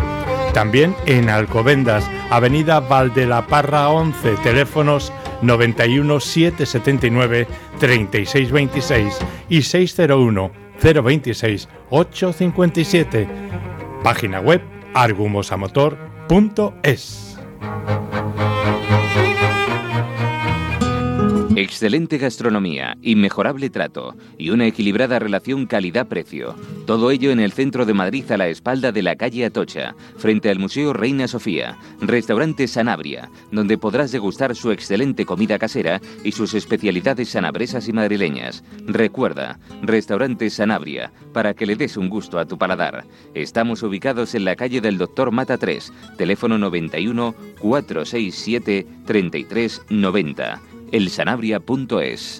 También 0.52 0.96
en 1.06 1.30
Alcobendas, 1.30 2.10
Avenida 2.30 2.80
Valdelaparra 2.80 3.90
11, 3.90 4.38
teléfonos 4.42 5.12
91 5.40 6.18
779 6.18 7.46
3626 7.78 9.18
y 9.48 9.62
601 9.62 10.50
026 10.82 11.68
857. 11.90 13.28
Página 14.02 14.40
web 14.40 14.62
argumosamotor.es. 14.94 17.38
Excelente 21.58 22.18
gastronomía, 22.18 22.98
inmejorable 23.00 23.70
trato 23.70 24.14
y 24.36 24.50
una 24.50 24.66
equilibrada 24.66 25.18
relación 25.18 25.64
calidad-precio. 25.64 26.54
Todo 26.84 27.10
ello 27.10 27.30
en 27.30 27.40
el 27.40 27.50
centro 27.50 27.86
de 27.86 27.94
Madrid 27.94 28.30
a 28.30 28.36
la 28.36 28.48
espalda 28.48 28.92
de 28.92 29.02
la 29.02 29.16
calle 29.16 29.46
Atocha, 29.46 29.94
frente 30.18 30.50
al 30.50 30.58
Museo 30.58 30.92
Reina 30.92 31.26
Sofía. 31.26 31.78
Restaurante 32.02 32.68
Sanabria, 32.68 33.30
donde 33.52 33.78
podrás 33.78 34.12
degustar 34.12 34.54
su 34.54 34.70
excelente 34.70 35.24
comida 35.24 35.58
casera 35.58 36.02
y 36.22 36.32
sus 36.32 36.52
especialidades 36.52 37.30
sanabresas 37.30 37.88
y 37.88 37.94
madrileñas. 37.94 38.62
Recuerda, 38.84 39.58
Restaurante 39.80 40.50
Sanabria, 40.50 41.10
para 41.32 41.54
que 41.54 41.64
le 41.64 41.76
des 41.76 41.96
un 41.96 42.10
gusto 42.10 42.38
a 42.38 42.44
tu 42.44 42.58
paladar. 42.58 43.06
Estamos 43.32 43.82
ubicados 43.82 44.34
en 44.34 44.44
la 44.44 44.56
calle 44.56 44.82
del 44.82 44.98
Doctor 44.98 45.30
Mata 45.30 45.56
3, 45.56 45.90
teléfono 46.18 46.58
91 46.58 47.34
467 47.60 48.86
3390 49.06 50.60
elsanabria.es. 50.92 52.38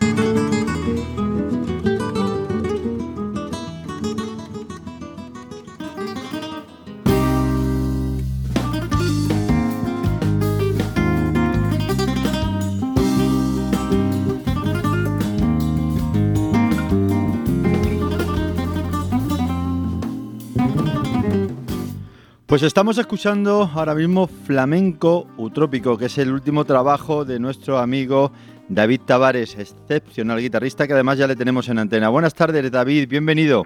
Pues 22.46 22.62
estamos 22.62 22.96
escuchando 22.96 23.68
ahora 23.74 23.92
mismo 23.96 24.28
Flamenco 24.28 25.26
Utrópico, 25.37 25.98
que 25.98 26.04
es 26.04 26.16
el 26.18 26.30
último 26.30 26.64
trabajo 26.64 27.24
de 27.24 27.40
nuestro 27.40 27.78
amigo 27.78 28.30
David 28.68 29.00
Tavares, 29.04 29.59
excepcional 29.59 30.38
guitarrista 30.38 30.87
que 30.87 30.92
además 30.92 31.18
ya 31.18 31.26
le 31.26 31.35
tenemos 31.35 31.68
en 31.68 31.80
antena. 31.80 32.09
Buenas 32.09 32.35
tardes, 32.35 32.70
David, 32.70 33.09
bienvenido. 33.09 33.64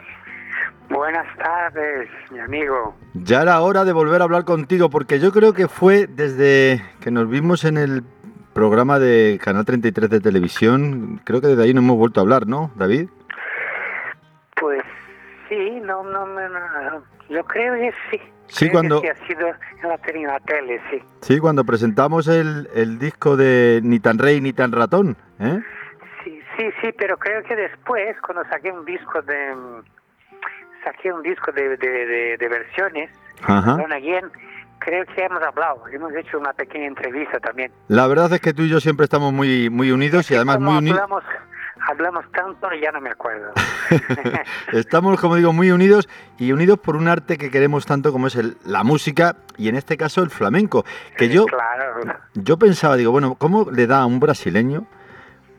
Buenas 0.88 1.26
tardes, 1.36 2.08
mi 2.30 2.38
amigo. 2.38 2.96
Ya 3.12 3.42
era 3.42 3.60
hora 3.60 3.84
de 3.84 3.92
volver 3.92 4.22
a 4.22 4.24
hablar 4.24 4.46
contigo, 4.46 4.88
porque 4.88 5.20
yo 5.20 5.30
creo 5.30 5.52
que 5.52 5.68
fue 5.68 6.06
desde 6.06 6.82
que 7.02 7.10
nos 7.10 7.28
vimos 7.28 7.64
en 7.64 7.76
el 7.76 8.02
programa 8.54 8.98
de 8.98 9.38
Canal 9.44 9.66
33 9.66 10.08
de 10.08 10.20
televisión, 10.20 11.20
creo 11.24 11.42
que 11.42 11.48
desde 11.48 11.64
ahí 11.64 11.74
no 11.74 11.80
hemos 11.82 11.98
vuelto 11.98 12.20
a 12.20 12.22
hablar, 12.22 12.46
¿no, 12.46 12.70
David? 12.76 13.10
Pues 14.58 14.82
sí, 15.50 15.80
no, 15.82 16.02
no, 16.04 16.24
no, 16.24 16.48
no 16.48 17.20
yo 17.28 17.44
creo 17.44 17.74
que 17.74 17.92
sí. 18.10 18.20
Sí, 18.48 18.68
cuando... 18.70 19.00
Que 19.00 19.10
ha 19.10 19.26
sido 19.26 19.46
en 19.46 20.26
la, 20.26 20.40
tele, 20.40 20.80
sí. 20.90 21.00
Sí, 21.20 21.38
cuando 21.38 21.64
presentamos 21.64 22.26
el, 22.26 22.68
el, 22.74 22.98
disco 22.98 23.36
de 23.36 23.80
Ni 23.84 24.00
tan 24.00 24.18
rey 24.18 24.40
ni 24.40 24.52
tan 24.52 24.72
ratón, 24.72 25.16
¿eh? 25.38 25.60
Sí, 26.24 26.40
sí, 26.56 26.70
sí, 26.82 26.88
pero 26.98 27.16
creo 27.16 27.44
que 27.44 27.54
después, 27.54 28.16
cuando 28.22 28.44
saqué 28.50 28.72
un 28.72 28.84
disco 28.84 29.22
de... 29.22 29.54
Saqué 30.82 31.12
un 31.12 31.22
disco 31.22 31.52
de, 31.52 31.76
de, 31.76 32.36
de, 32.38 32.48
versiones, 32.48 33.10
Ajá. 33.42 33.74
Again, 33.74 34.30
creo 34.78 35.04
que 35.04 35.22
hemos 35.22 35.42
hablado, 35.42 35.84
hemos 35.92 36.12
hecho 36.16 36.38
una 36.38 36.54
pequeña 36.54 36.86
entrevista 36.86 37.38
también. 37.38 37.70
La 37.88 38.06
verdad 38.06 38.32
es 38.32 38.40
que 38.40 38.54
tú 38.54 38.62
y 38.62 38.70
yo 38.70 38.80
siempre 38.80 39.04
estamos 39.04 39.30
muy 39.30 39.68
muy 39.68 39.92
unidos 39.92 40.30
y 40.30 40.36
además 40.36 40.58
muy 40.58 40.78
unidos 40.78 41.00
hablamos 41.88 42.24
tanto 42.32 42.72
y 42.72 42.80
ya 42.80 42.92
no 42.92 43.00
me 43.00 43.10
acuerdo. 43.10 43.52
Estamos, 44.72 45.20
como 45.20 45.36
digo, 45.36 45.52
muy 45.52 45.70
unidos 45.70 46.08
y 46.38 46.52
unidos 46.52 46.78
por 46.78 46.96
un 46.96 47.08
arte 47.08 47.38
que 47.38 47.50
queremos 47.50 47.86
tanto 47.86 48.12
como 48.12 48.26
es 48.26 48.36
el, 48.36 48.56
la 48.64 48.84
música 48.84 49.36
y 49.56 49.68
en 49.68 49.76
este 49.76 49.96
caso 49.96 50.22
el 50.22 50.30
flamenco. 50.30 50.84
Que 51.16 51.28
yo, 51.28 51.46
yo 52.34 52.58
pensaba, 52.58 52.96
digo, 52.96 53.12
bueno, 53.12 53.34
¿cómo 53.34 53.70
le 53.70 53.86
da 53.86 54.00
a 54.00 54.06
un 54.06 54.20
brasileño 54.20 54.86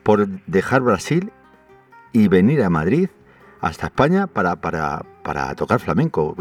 por 0.04 0.28
dejar 0.28 0.82
Brasil 0.82 1.32
y 2.12 2.28
venir 2.28 2.64
a 2.64 2.70
Madrid 2.70 3.10
hasta 3.62 3.88
España 3.88 4.28
para, 4.28 4.56
para, 4.58 5.04
para 5.24 5.56
tocar 5.56 5.80
flamenco? 5.80 6.36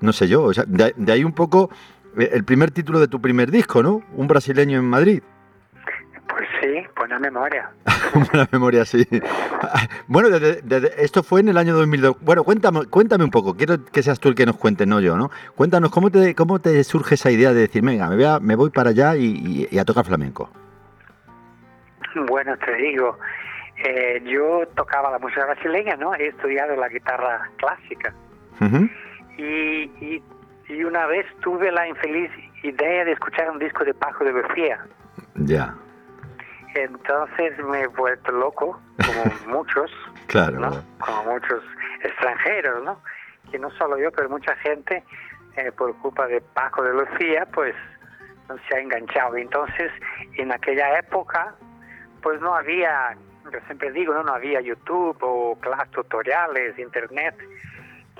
No 0.00 0.12
sé 0.12 0.28
yo, 0.28 0.50
de, 0.50 0.94
de 0.96 1.12
ahí 1.12 1.24
un 1.24 1.32
poco 1.32 1.70
el 2.16 2.44
primer 2.44 2.70
título 2.70 3.00
de 3.00 3.08
tu 3.08 3.20
primer 3.20 3.50
disco, 3.50 3.82
¿no? 3.82 4.02
Un 4.14 4.28
brasileño 4.28 4.78
en 4.78 4.84
Madrid. 4.84 5.22
Sí, 6.64 6.82
buena 6.96 7.18
memoria. 7.18 7.70
buena 8.14 8.48
memoria, 8.50 8.84
sí. 8.86 9.06
Bueno, 10.06 10.28
esto 10.96 11.22
fue 11.22 11.40
en 11.40 11.48
el 11.48 11.58
año 11.58 11.74
2002. 11.74 12.20
Bueno, 12.20 12.42
cuéntame, 12.44 12.86
cuéntame 12.86 13.24
un 13.24 13.30
poco. 13.30 13.54
Quiero 13.54 13.84
que 13.84 14.02
seas 14.02 14.18
tú 14.18 14.28
el 14.28 14.34
que 14.34 14.46
nos 14.46 14.56
cuente, 14.56 14.86
no 14.86 15.00
yo, 15.00 15.16
¿no? 15.16 15.30
Cuéntanos, 15.56 15.90
¿cómo 15.90 16.10
te, 16.10 16.34
cómo 16.34 16.58
te 16.58 16.82
surge 16.84 17.16
esa 17.16 17.30
idea 17.30 17.52
de 17.52 17.60
decir, 17.60 17.82
venga, 17.82 18.08
me 18.08 18.16
voy, 18.16 18.40
me 18.40 18.56
voy 18.56 18.70
para 18.70 18.90
allá 18.90 19.16
y, 19.16 19.68
a 19.78 19.84
tocar 19.84 20.06
flamenco? 20.06 20.50
Bueno, 22.28 22.56
te 22.58 22.74
digo, 22.76 23.18
eh, 23.84 24.22
yo 24.24 24.66
tocaba 24.74 25.10
la 25.10 25.18
música 25.18 25.44
brasileña, 25.44 25.96
¿no? 25.96 26.14
He 26.14 26.28
estudiado 26.28 26.76
la 26.76 26.88
guitarra 26.88 27.50
clásica. 27.56 28.14
y, 29.36 30.22
y, 30.68 30.84
una 30.84 31.06
vez 31.06 31.26
tuve 31.40 31.70
la 31.72 31.86
infeliz 31.88 32.30
idea 32.62 33.04
de 33.04 33.12
escuchar 33.12 33.50
un 33.50 33.58
disco 33.58 33.84
de 33.84 33.92
Paco 33.92 34.24
de 34.24 34.32
García. 34.32 34.86
Ya. 35.34 35.74
Entonces 36.74 37.58
me 37.64 37.82
he 37.82 37.86
vuelto 37.86 38.32
loco, 38.32 38.80
como 38.96 39.24
muchos, 39.58 39.90
claro. 40.26 40.82
como 40.98 41.24
muchos 41.32 41.62
extranjeros, 42.02 42.84
¿no? 42.84 43.00
Que 43.50 43.58
no 43.58 43.70
solo 43.72 43.98
yo, 43.98 44.10
pero 44.10 44.28
mucha 44.28 44.56
gente, 44.56 45.04
eh, 45.56 45.70
por 45.72 45.94
culpa 45.98 46.26
de 46.26 46.40
Paco 46.40 46.82
de 46.82 46.92
Lucía, 46.92 47.46
pues 47.52 47.74
se 48.68 48.76
ha 48.76 48.80
enganchado. 48.80 49.36
Entonces, 49.36 49.90
en 50.36 50.52
aquella 50.52 50.98
época, 50.98 51.54
pues 52.22 52.40
no 52.40 52.54
había, 52.54 53.16
yo 53.52 53.58
siempre 53.66 53.92
digo, 53.92 54.12
no, 54.14 54.24
no 54.24 54.34
había 54.34 54.60
YouTube 54.60 55.18
o 55.20 55.58
clases 55.60 55.90
tutoriales, 55.92 56.78
Internet, 56.78 57.36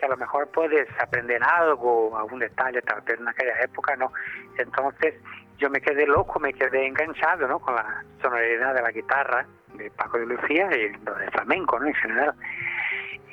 que 0.04 0.12
a 0.12 0.16
lo 0.16 0.16
mejor 0.16 0.48
puedes 0.48 0.86
aprender 1.00 1.42
algo, 1.42 2.16
algún 2.16 2.40
detalle, 2.40 2.82
tal 2.82 3.00
vez 3.02 3.18
en 3.18 3.28
aquella 3.28 3.60
época 3.62 3.96
no. 3.96 4.12
Entonces, 4.58 5.14
yo 5.58 5.70
me 5.70 5.80
quedé 5.80 6.06
loco, 6.06 6.38
me 6.38 6.52
quedé 6.52 6.86
enganchado 6.86 7.48
¿no? 7.48 7.58
con 7.58 7.74
la 7.74 8.04
sonoridad 8.20 8.74
de 8.74 8.82
la 8.82 8.90
guitarra 8.90 9.46
de 9.74 9.90
Paco 9.90 10.18
de 10.18 10.26
Lucía 10.26 10.68
y 10.76 10.88
de 10.88 11.30
flamenco 11.32 11.78
¿no? 11.78 11.86
en 11.86 11.94
general. 11.94 12.34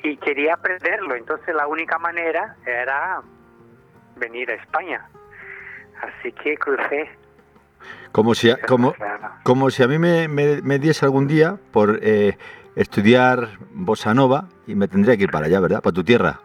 Y 0.02 0.16
quería 0.16 0.54
aprenderlo, 0.54 1.14
entonces 1.14 1.54
la 1.54 1.66
única 1.66 1.98
manera 1.98 2.56
era 2.66 3.20
venir 4.16 4.50
a 4.50 4.54
España. 4.54 5.06
Así 6.00 6.32
que 6.32 6.56
crucé. 6.56 7.10
Como 8.12 8.34
si 8.34 8.50
a, 8.50 8.56
como, 8.62 8.94
como 9.42 9.70
si 9.70 9.82
a 9.82 9.88
mí 9.88 9.98
me, 9.98 10.28
me, 10.28 10.78
diese 10.78 11.04
algún 11.04 11.26
día 11.26 11.56
por 11.72 11.98
eh, 12.02 12.36
estudiar 12.76 13.58
bossa 13.72 14.14
nova 14.14 14.48
y 14.66 14.74
me 14.74 14.88
tendría 14.88 15.16
que 15.16 15.24
ir 15.24 15.30
para 15.30 15.46
allá, 15.46 15.60
¿verdad? 15.60 15.82
Para 15.82 15.94
tu 15.94 16.04
tierra. 16.04 16.40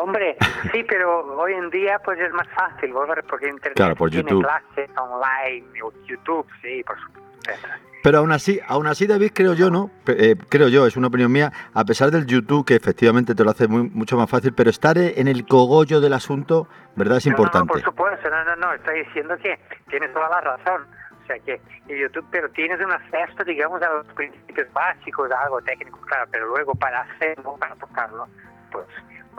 Hombre, 0.00 0.36
sí, 0.72 0.84
pero 0.88 1.36
hoy 1.36 1.52
en 1.52 1.68
día 1.70 2.00
pues 2.04 2.18
es 2.18 2.32
más 2.32 2.48
fácil, 2.48 2.92
porque 3.28 3.48
Internet 3.48 3.76
claro, 3.76 3.96
por 3.96 4.10
tiene 4.10 4.30
YouTube. 4.30 4.42
clases 4.42 4.90
online, 4.96 5.66
YouTube, 6.06 6.46
sí, 6.62 6.82
por 6.84 6.98
supuesto. 7.00 7.68
Pero 8.02 8.18
aún 8.18 8.32
así, 8.32 8.60
aún 8.66 8.86
así, 8.86 9.06
David, 9.06 9.32
creo 9.34 9.52
yo, 9.52 9.70
¿no? 9.70 9.90
Eh, 10.06 10.36
creo 10.48 10.68
yo, 10.68 10.86
es 10.86 10.96
una 10.96 11.08
opinión 11.08 11.30
mía, 11.30 11.52
a 11.74 11.84
pesar 11.84 12.10
del 12.10 12.26
YouTube, 12.26 12.64
que 12.64 12.74
efectivamente 12.74 13.34
te 13.34 13.44
lo 13.44 13.50
hace 13.50 13.68
muy, 13.68 13.90
mucho 13.90 14.16
más 14.16 14.30
fácil, 14.30 14.54
pero 14.54 14.70
estar 14.70 14.96
en 14.96 15.28
el 15.28 15.46
cogollo 15.46 16.00
del 16.00 16.14
asunto, 16.14 16.66
¿verdad? 16.96 17.18
Es 17.18 17.26
importante. 17.26 17.66
No, 17.66 17.72
por 17.74 17.82
supuesto, 17.82 18.30
no, 18.30 18.44
no, 18.44 18.56
no, 18.56 18.72
estoy 18.72 19.04
diciendo 19.04 19.36
que 19.42 19.58
tienes 19.90 20.12
toda 20.14 20.30
la 20.30 20.40
razón. 20.40 20.86
O 21.22 21.26
sea, 21.26 21.38
que 21.40 21.60
YouTube, 21.86 22.26
pero 22.30 22.48
tienes 22.50 22.80
un 22.80 22.90
acceso, 22.90 23.44
digamos, 23.44 23.82
a 23.82 23.90
los 23.92 24.06
principios 24.14 24.72
básicos, 24.72 25.30
a 25.30 25.42
algo 25.42 25.60
técnico, 25.60 26.00
claro, 26.00 26.24
pero 26.32 26.46
luego 26.46 26.74
para 26.74 27.02
hacerlo, 27.02 27.56
para 27.58 27.74
tocarlo, 27.76 28.26
pues 28.72 28.86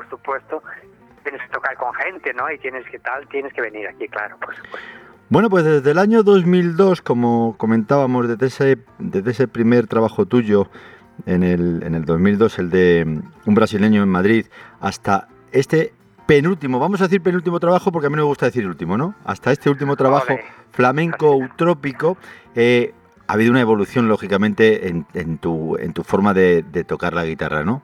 por 0.01 0.09
supuesto, 0.09 0.63
tienes 1.23 1.41
que 1.41 1.47
tocar 1.49 1.75
con 1.77 1.93
gente, 1.93 2.33
¿no? 2.33 2.51
Y 2.51 2.57
tienes 2.57 2.85
que 2.89 2.99
tal, 2.99 3.27
tienes 3.27 3.53
que 3.53 3.61
venir 3.61 3.87
aquí, 3.87 4.07
claro, 4.07 4.37
por 4.39 4.55
supuesto. 4.55 4.87
Bueno, 5.29 5.49
pues 5.49 5.63
desde 5.63 5.91
el 5.91 5.99
año 5.99 6.23
2002, 6.23 7.01
como 7.01 7.55
comentábamos, 7.57 8.27
desde 8.27 8.47
ese, 8.47 8.77
desde 8.99 9.31
ese 9.31 9.47
primer 9.47 9.87
trabajo 9.87 10.25
tuyo 10.25 10.69
en 11.25 11.43
el, 11.43 11.83
en 11.83 11.95
el 11.95 12.05
2002, 12.05 12.59
el 12.59 12.69
de 12.69 13.05
mm, 13.05 13.49
un 13.49 13.55
brasileño 13.55 14.03
en 14.03 14.09
Madrid, 14.09 14.47
hasta 14.79 15.27
este 15.51 15.93
penúltimo, 16.25 16.79
vamos 16.79 17.01
a 17.01 17.05
decir 17.05 17.21
penúltimo 17.21 17.59
trabajo 17.59 17.91
porque 17.91 18.07
a 18.07 18.09
mí 18.09 18.15
no 18.15 18.23
me 18.23 18.27
gusta 18.27 18.47
decir 18.47 18.65
último, 18.65 18.97
¿no? 18.97 19.15
Hasta 19.23 19.51
este 19.51 19.69
último 19.69 19.95
trabajo 19.95 20.37
flamenco 20.71 21.35
utrópico, 21.35 22.17
eh, 22.55 22.93
ha 23.27 23.33
habido 23.33 23.51
una 23.51 23.61
evolución, 23.61 24.07
lógicamente, 24.07 24.89
en, 24.89 25.05
en, 25.13 25.37
tu, 25.37 25.77
en 25.77 25.93
tu 25.93 26.03
forma 26.03 26.33
de, 26.33 26.63
de 26.63 26.83
tocar 26.83 27.13
la 27.13 27.23
guitarra, 27.23 27.63
¿no? 27.63 27.81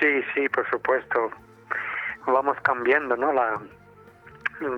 Sí, 0.00 0.22
sí, 0.34 0.48
por 0.48 0.68
supuesto. 0.70 1.30
Vamos 2.26 2.56
cambiando, 2.62 3.16
¿no? 3.16 3.32
La, 3.32 3.60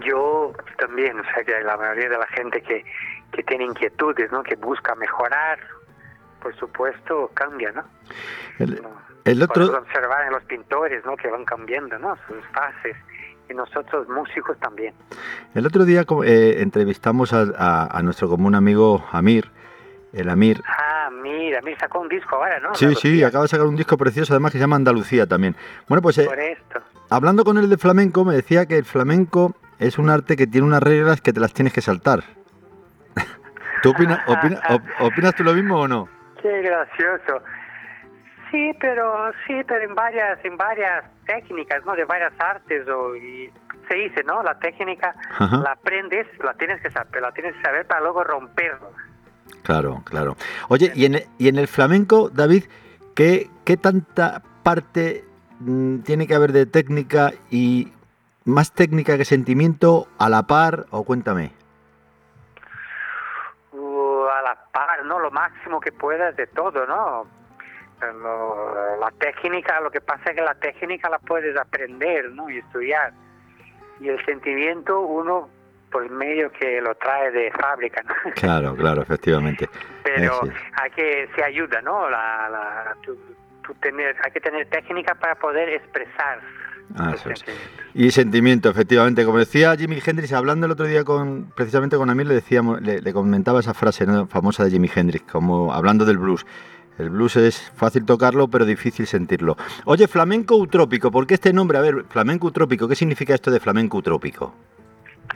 Yo 0.04 0.52
también, 0.78 1.18
o 1.20 1.24
sea, 1.24 1.44
que 1.44 1.60
la 1.62 1.76
mayoría 1.76 2.10
de 2.10 2.18
la 2.18 2.26
gente 2.28 2.60
que, 2.62 2.84
que 3.32 3.42
tiene 3.42 3.64
inquietudes, 3.64 4.30
¿no? 4.30 4.42
Que 4.42 4.56
busca 4.56 4.94
mejorar, 4.94 5.58
por 6.40 6.54
supuesto, 6.56 7.30
cambia, 7.34 7.72
¿no? 7.72 7.84
El, 8.58 8.82
el 9.24 9.42
otro... 9.42 9.66
Podemos 9.66 9.88
observar 9.88 10.26
en 10.26 10.32
los 10.32 10.44
pintores, 10.44 11.04
¿no? 11.04 11.16
Que 11.16 11.28
van 11.28 11.44
cambiando, 11.44 11.98
¿no? 11.98 12.16
Sus 12.26 12.44
fases. 12.52 12.96
Y 13.50 13.54
nosotros 13.54 14.06
músicos 14.08 14.58
también. 14.58 14.94
El 15.54 15.66
otro 15.66 15.86
día 15.86 16.04
eh, 16.24 16.56
entrevistamos 16.58 17.32
a, 17.32 17.46
a, 17.56 17.98
a, 17.98 18.02
nuestro 18.02 18.28
común 18.28 18.54
amigo 18.54 19.06
Amir, 19.10 19.50
el 20.12 20.28
Amir. 20.28 20.62
Mira, 21.22 21.58
Amir 21.58 21.76
sacó 21.78 22.00
un 22.00 22.08
disco 22.08 22.36
ahora, 22.36 22.60
¿no? 22.60 22.74
Sí, 22.74 22.84
Andalucía. 22.84 23.10
sí, 23.10 23.24
acaba 23.24 23.42
de 23.42 23.48
sacar 23.48 23.66
un 23.66 23.76
disco 23.76 23.96
precioso, 23.96 24.32
además 24.32 24.52
que 24.52 24.58
se 24.58 24.62
llama 24.62 24.76
Andalucía 24.76 25.26
también. 25.26 25.56
Bueno, 25.88 26.02
pues 26.02 26.18
esto. 26.18 26.80
hablando 27.10 27.44
con 27.44 27.58
él 27.58 27.68
de 27.68 27.76
flamenco, 27.76 28.24
me 28.24 28.34
decía 28.34 28.66
que 28.66 28.76
el 28.78 28.84
flamenco 28.84 29.54
es 29.78 29.98
un 29.98 30.10
arte 30.10 30.36
que 30.36 30.46
tiene 30.46 30.66
unas 30.66 30.82
reglas 30.82 31.20
que 31.20 31.32
te 31.32 31.40
las 31.40 31.52
tienes 31.52 31.72
que 31.72 31.80
saltar. 31.80 32.20
¿Tú 33.82 33.90
opinas, 33.90 34.20
opina, 34.26 34.60
op, 34.70 34.82
opinas 35.00 35.34
tú 35.34 35.44
lo 35.44 35.54
mismo 35.54 35.80
o 35.80 35.88
no? 35.88 36.08
Qué 36.42 36.62
gracioso. 36.62 37.42
Sí, 38.50 38.72
pero 38.80 39.30
sí, 39.46 39.60
pero 39.66 39.84
en 39.84 39.94
varias, 39.94 40.42
en 40.44 40.56
varias 40.56 41.04
técnicas, 41.26 41.84
¿no? 41.84 41.94
De 41.94 42.04
varias 42.04 42.32
artes 42.38 42.88
o 42.88 43.14
y 43.14 43.52
se 43.88 43.94
dice, 43.94 44.22
¿no? 44.24 44.42
La 44.42 44.58
técnica 44.58 45.14
Ajá. 45.38 45.58
la 45.58 45.72
aprendes, 45.72 46.26
la 46.42 46.54
tienes 46.54 46.80
que 46.80 46.90
saber, 46.90 47.20
la 47.20 47.32
tienes 47.32 47.54
que 47.56 47.62
saber 47.62 47.86
para 47.86 48.00
luego 48.00 48.24
romperlo. 48.24 48.92
Claro, 49.68 50.00
claro. 50.02 50.34
Oye, 50.70 50.90
y 50.94 51.04
en, 51.04 51.16
el, 51.16 51.26
y 51.36 51.48
en 51.48 51.58
el 51.58 51.68
flamenco, 51.68 52.30
David, 52.30 52.64
¿qué, 53.14 53.50
qué 53.66 53.76
tanta 53.76 54.40
parte 54.62 55.26
mmm, 55.60 55.98
tiene 55.98 56.26
que 56.26 56.34
haber 56.34 56.52
de 56.52 56.64
técnica 56.64 57.34
y 57.50 57.92
más 58.46 58.72
técnica 58.72 59.18
que 59.18 59.26
sentimiento 59.26 60.08
a 60.16 60.30
la 60.30 60.44
par 60.44 60.86
o 60.90 61.04
cuéntame? 61.04 61.52
Uh, 63.72 64.24
a 64.38 64.40
la 64.40 64.58
par, 64.72 65.04
¿no? 65.04 65.18
Lo 65.18 65.30
máximo 65.30 65.80
que 65.80 65.92
puedas 65.92 66.34
de 66.36 66.46
todo, 66.46 66.86
¿no? 66.86 67.26
Lo, 68.00 68.96
la 68.98 69.10
técnica, 69.18 69.82
lo 69.82 69.90
que 69.90 70.00
pasa 70.00 70.30
es 70.30 70.36
que 70.36 70.42
la 70.42 70.54
técnica 70.54 71.10
la 71.10 71.18
puedes 71.18 71.54
aprender, 71.58 72.30
¿no? 72.30 72.48
Y 72.48 72.56
estudiar. 72.56 73.12
Y 74.00 74.08
el 74.08 74.24
sentimiento 74.24 74.98
uno 75.00 75.50
pues 75.90 76.10
medio 76.10 76.50
que 76.52 76.80
lo 76.80 76.94
trae 76.96 77.30
de 77.30 77.50
fábrica, 77.52 78.02
¿no? 78.02 78.14
Claro, 78.34 78.74
claro, 78.76 79.02
efectivamente. 79.02 79.68
Pero 80.04 80.40
sí. 80.44 80.50
hay 80.82 80.90
que, 80.90 81.28
se 81.34 81.44
ayuda, 81.44 81.80
¿no? 81.82 82.08
La, 82.10 82.48
la, 82.50 82.96
tu, 83.02 83.16
tu 83.62 83.74
tener, 83.74 84.16
hay 84.24 84.30
que 84.30 84.40
tener 84.40 84.68
técnica 84.68 85.14
para 85.14 85.34
poder 85.34 85.68
expresar 85.68 86.40
Ah, 86.96 87.12
eso 87.14 87.30
es. 87.30 87.44
Y 87.94 88.10
sentimiento, 88.10 88.70
efectivamente. 88.70 89.24
Como 89.24 89.38
decía 89.38 89.76
Jimi 89.76 90.00
Hendrix, 90.04 90.32
hablando 90.32 90.66
el 90.66 90.72
otro 90.72 90.86
día 90.86 91.04
con 91.04 91.52
precisamente 91.54 91.96
con 91.96 92.10
Amir, 92.10 92.26
le 92.26 92.34
decíamos, 92.34 92.80
le, 92.80 93.00
le 93.00 93.12
comentaba 93.12 93.60
esa 93.60 93.74
frase 93.74 94.06
¿no? 94.06 94.26
famosa 94.26 94.64
de 94.64 94.70
Jimi 94.70 94.90
Hendrix, 94.94 95.30
como 95.30 95.72
hablando 95.72 96.04
del 96.04 96.18
blues. 96.18 96.46
El 96.98 97.10
blues 97.10 97.36
es 97.36 97.70
fácil 97.76 98.04
tocarlo, 98.04 98.48
pero 98.48 98.64
difícil 98.64 99.06
sentirlo. 99.06 99.56
Oye, 99.84 100.08
flamenco 100.08 100.56
utrópico, 100.56 101.12
¿por 101.12 101.26
qué 101.26 101.34
este 101.34 101.52
nombre? 101.52 101.78
A 101.78 101.80
ver, 101.80 102.04
flamenco 102.08 102.48
utrópico, 102.48 102.88
¿qué 102.88 102.96
significa 102.96 103.34
esto 103.34 103.52
de 103.52 103.60
flamenco 103.60 103.98
utrópico? 103.98 104.52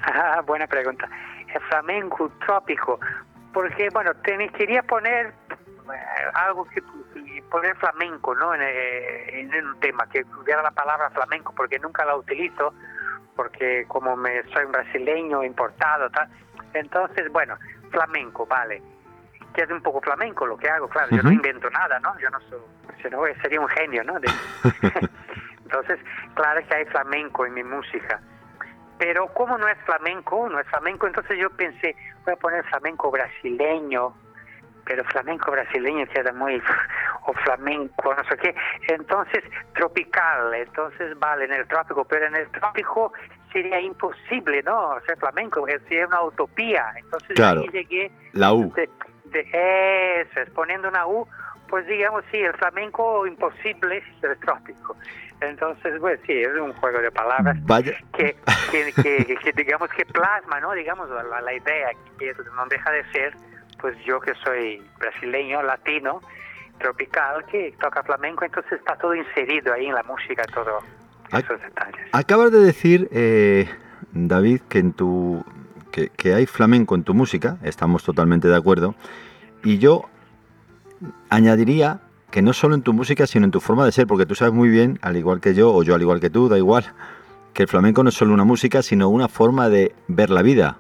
Ah, 0.03 0.43
buena 0.45 0.67
pregunta. 0.67 1.09
El 1.55 1.61
flamenco 1.63 2.25
utrópico, 2.25 2.99
porque, 3.53 3.89
bueno, 3.93 4.15
te 4.15 4.49
quería 4.51 4.83
poner 4.83 5.33
algo 6.35 6.65
que 6.67 6.83
poner 7.51 7.77
flamenco 7.77 8.35
no 8.35 8.55
en, 8.55 8.63
en, 8.63 9.53
en, 9.53 9.67
un 9.67 9.81
tema 9.81 10.07
que 10.09 10.25
hubiera 10.41 10.63
la 10.63 10.71
palabra 10.71 11.11
flamenco 11.11 11.53
porque 11.55 11.79
nunca 11.79 12.05
la 12.05 12.17
utilizo 12.17 12.73
porque 13.37 13.85
como 13.89 14.17
me 14.17 14.43
soy 14.53 14.65
un 14.65 14.73
brasileño 14.73 15.45
importado 15.45 16.09
tal. 16.11 16.29
Entonces 16.73 17.31
bueno 17.31 17.59
flamenco 17.91 18.47
vale. 18.47 18.83
Que 19.55 19.63
es 19.63 19.71
un 19.71 19.83
poco 19.83 20.01
flamenco 20.01 20.47
lo 20.47 20.57
que 20.57 20.71
hago 20.71 20.89
claro 20.89 21.09
uh 21.11 21.15
-huh. 21.15 21.17
yo 21.19 21.23
no 21.25 21.33
invento 21.33 21.69
nada 21.71 21.99
no 22.01 22.19
yo 22.19 22.31
no 22.31 22.41
soy 22.49 22.61
si 23.03 23.11
no 23.11 23.23
sería 23.43 23.61
un 23.61 23.69
genio 23.69 24.03
no 24.05 24.19
de, 24.19 24.29
entonces 25.65 25.99
claro 26.35 26.67
que 26.67 26.75
hay 26.75 26.85
flamenco 26.87 27.45
en 27.45 27.55
mi 27.55 27.65
música 27.65 28.19
pero 29.03 29.27
como 29.35 29.59
no 29.59 29.67
es 29.67 29.77
flamenco 29.79 30.49
no 30.49 30.61
es 30.61 30.67
flamenco. 30.69 31.09
Entonces 31.09 31.37
yo 31.37 31.51
pensé 31.51 31.97
voy 32.25 32.35
a 32.35 32.37
poner 32.37 32.65
flamenco 32.67 33.11
brasileño 33.11 34.15
pero 34.85 35.05
flamenco 35.05 35.51
brasileño 35.51 36.07
queda 36.07 36.33
muy 36.33 36.63
o 37.27 37.33
flamenco 37.33 38.15
no 38.15 38.23
sé 38.29 38.37
qué. 38.37 38.55
Entonces 38.87 39.43
tropical 39.75 40.55
entonces 40.55 41.19
vale 41.19 41.47
en 41.47 41.53
el 41.53 41.67
trópico 41.67 42.05
pero 42.05 42.27
en 42.27 42.37
el 42.37 42.49
trópico 42.53 43.13
sería 43.53 43.81
imposible 43.81 44.63
no 44.63 44.95
ser 45.05 45.19
flamenco 45.19 45.67
sería 45.67 46.07
una 46.07 46.23
utopía. 46.23 46.93
Entonces 46.97 47.35
claro. 47.35 47.63
ahí 47.63 47.69
llegué. 47.73 48.13
La 48.35 48.53
U. 48.53 48.73
De, 48.73 48.89
de 49.25 50.21
eso 50.21 50.41
es 50.43 50.51
poniendo 50.51 50.89
una 50.89 51.09
U 51.09 51.27
pues 51.69 51.85
digamos 51.89 52.23
sí 52.31 52.37
el 52.37 52.55
flamenco 52.55 53.27
imposible 53.27 54.01
el 54.23 54.39
trópico 54.39 54.97
entonces 55.43 55.99
pues 56.01 56.21
sí 56.27 56.33
es 56.33 56.55
un 56.61 56.73
juego 56.75 57.01
de 57.01 57.11
palabras 57.11 57.57
Vaya. 57.65 57.97
Que, 58.17 58.37
que, 58.71 58.93
que, 58.93 59.37
que, 59.43 59.53
digamos 59.53 59.91
que 59.91 60.05
plasma 60.07 60.61
no 60.61 60.73
digamos 60.73 61.09
la, 61.11 61.41
la 61.41 61.55
idea 61.55 61.91
que 62.19 62.35
no 62.57 62.67
deja 62.67 62.91
de 62.91 63.05
ser 63.13 63.35
pues 63.83 63.97
yo 64.05 64.21
que 64.21 64.33
soy 64.45 64.81
brasileño, 64.99 65.61
latino, 65.63 66.23
tropical, 66.79 67.45
que 67.47 67.75
toca 67.81 68.03
flamenco, 68.05 68.45
entonces 68.45 68.73
está 68.73 68.97
todo 68.97 69.15
inserido 69.15 69.75
ahí 69.75 69.87
en 69.87 69.95
la 69.95 70.05
música, 70.05 70.45
todo 70.55 70.79
esos 71.37 71.61
detalles. 71.61 72.07
Acabas 72.13 72.53
de 72.53 72.61
decir, 72.61 73.09
eh, 73.11 73.69
David, 74.13 74.61
que 74.69 74.79
en 74.79 74.93
tu 74.93 75.45
que, 75.91 76.09
que, 76.11 76.33
hay 76.33 76.47
flamenco 76.47 76.95
en 76.95 77.03
tu 77.03 77.13
música, 77.13 77.59
estamos 77.63 78.05
totalmente 78.05 78.49
de 78.49 78.57
acuerdo, 78.57 78.95
y 79.63 79.79
yo 79.79 80.09
añadiría 81.29 82.01
que 82.33 82.43
no 82.43 82.53
solo 82.53 82.75
en 82.75 82.83
tu 82.83 82.93
música, 82.93 83.29
sino 83.29 83.45
en 83.45 83.53
tu 83.53 83.61
forma 83.61 83.85
de 83.85 83.93
ser, 83.93 84.09
porque 84.09 84.27
tú 84.27 84.35
sabes 84.35 84.53
muy 84.53 84.69
bien, 84.69 84.99
al 85.03 85.17
igual 85.17 85.41
que 85.41 85.55
yo, 85.55 85.73
o 85.73 85.85
yo 85.85 85.95
al 85.95 86.03
igual 86.03 86.19
que 86.19 86.31
tú, 86.31 86.49
da 86.49 86.59
igual, 86.59 86.85
que 87.55 87.63
el 87.63 87.69
flamenco 87.69 88.03
no 88.03 88.09
es 88.09 88.17
solo 88.17 88.35
una 88.35 88.45
música, 88.45 88.83
sino 88.83 89.09
una 89.09 89.29
forma 89.29 89.69
de 89.69 89.95
ver 90.09 90.31
la 90.31 90.43
vida, 90.43 90.79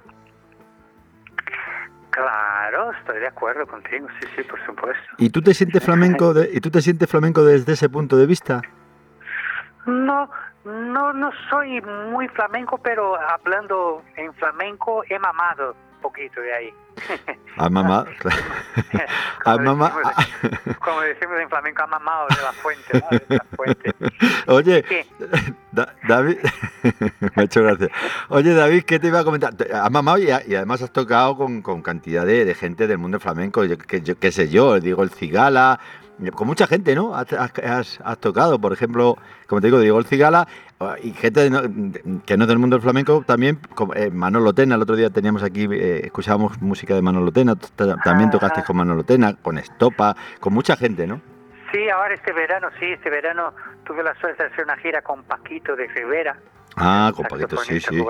Claro, 2.12 2.92
estoy 2.92 3.20
de 3.20 3.26
acuerdo 3.26 3.66
contigo, 3.66 4.06
sí, 4.20 4.28
sí, 4.36 4.42
por 4.42 4.62
supuesto. 4.66 5.02
¿Y 5.16 5.30
tú 5.30 5.40
te 5.40 5.54
sientes 5.54 5.82
flamenco 5.82 6.34
de, 6.34 6.50
y 6.52 6.60
tú 6.60 6.70
te 6.70 6.82
sientes 6.82 7.08
flamenco 7.10 7.42
desde 7.42 7.72
ese 7.72 7.88
punto 7.88 8.18
de 8.18 8.26
vista? 8.26 8.60
No, 9.86 10.28
no, 10.64 11.12
no 11.14 11.30
soy 11.48 11.80
muy 12.10 12.28
flamenco, 12.28 12.76
pero 12.76 13.18
hablando 13.18 14.02
en 14.16 14.32
flamenco 14.34 15.02
he 15.08 15.18
mamado 15.18 15.74
poquito 16.02 16.40
de 16.40 16.54
ahí. 16.54 16.74
¿Ha 17.56 17.70
mamado? 17.70 18.06
Como 20.84 21.00
decimos 21.00 21.40
en 21.40 21.48
flamenco, 21.48 21.82
ha 21.82 21.86
mamado 21.86 22.26
de 22.28 22.42
la 22.42 22.52
fuente, 22.52 23.00
¿no? 23.00 23.18
De 23.18 23.36
la 23.36 23.46
fuente. 23.56 23.94
Oye, 24.46 24.84
da, 25.70 25.94
David, 26.06 26.38
me 27.20 27.30
ha 27.36 27.42
hecho 27.42 27.62
gracia. 27.62 27.88
Oye, 28.28 28.54
David, 28.54 28.84
¿qué 28.84 28.98
te 28.98 29.08
iba 29.08 29.20
a 29.20 29.24
comentar? 29.24 29.54
Has 29.72 29.90
mamado 29.90 30.18
y, 30.18 30.28
y 30.28 30.54
además 30.54 30.82
has 30.82 30.92
tocado 30.92 31.36
con, 31.36 31.62
con 31.62 31.82
cantidad 31.82 32.26
de, 32.26 32.44
de, 32.44 32.54
gente 32.54 32.86
del 32.86 32.98
mundo 32.98 33.18
flamenco, 33.20 33.62
que, 33.86 34.02
yo, 34.02 34.18
qué 34.18 34.32
sé 34.32 34.48
yo, 34.48 34.78
digo 34.80 35.02
el 35.02 35.10
Cigala, 35.10 35.80
con 36.34 36.46
mucha 36.46 36.66
gente, 36.66 36.94
¿no? 36.94 37.14
Has, 37.14 37.32
has, 37.32 38.00
has, 38.04 38.18
tocado, 38.18 38.58
por 38.58 38.72
ejemplo, 38.72 39.16
como 39.46 39.60
te 39.60 39.66
digo, 39.68 39.80
Diego 39.80 39.98
el 39.98 40.06
Cigala 40.06 40.46
y 41.02 41.12
gente 41.12 41.50
que 42.26 42.36
no 42.36 42.44
es 42.44 42.48
del 42.48 42.58
mundo 42.58 42.76
del 42.76 42.82
flamenco 42.82 43.22
también, 43.26 43.58
como, 43.74 43.94
eh, 43.94 44.10
Manolo 44.10 44.52
Tena, 44.52 44.74
el 44.74 44.82
otro 44.82 44.96
día 44.96 45.10
teníamos 45.10 45.42
aquí, 45.42 45.68
eh, 45.70 46.02
escuchábamos 46.04 46.60
música 46.60 46.94
de 46.94 47.02
Manolo 47.02 47.32
Tena, 47.32 47.54
también 48.04 48.30
tocaste 48.30 48.62
con 48.62 48.76
Manolo 48.76 49.04
Tena, 49.04 49.34
con 49.34 49.58
Estopa, 49.58 50.16
con 50.40 50.52
mucha 50.52 50.76
gente, 50.76 51.06
¿no? 51.06 51.20
Sí, 51.72 51.88
ahora 51.88 52.14
este 52.14 52.32
verano, 52.32 52.68
sí, 52.78 52.86
este 52.86 53.08
verano 53.08 53.54
tuve 53.84 54.02
la 54.02 54.14
suerte 54.16 54.42
de 54.42 54.50
hacer 54.50 54.64
una 54.64 54.76
gira 54.76 55.02
con 55.02 55.22
Paquito 55.24 55.74
de 55.74 55.86
Rivera. 55.88 56.36
Ah, 56.76 57.12
con 57.14 57.26
Paquito, 57.26 57.56
sí, 57.58 57.80
sí. 57.80 58.04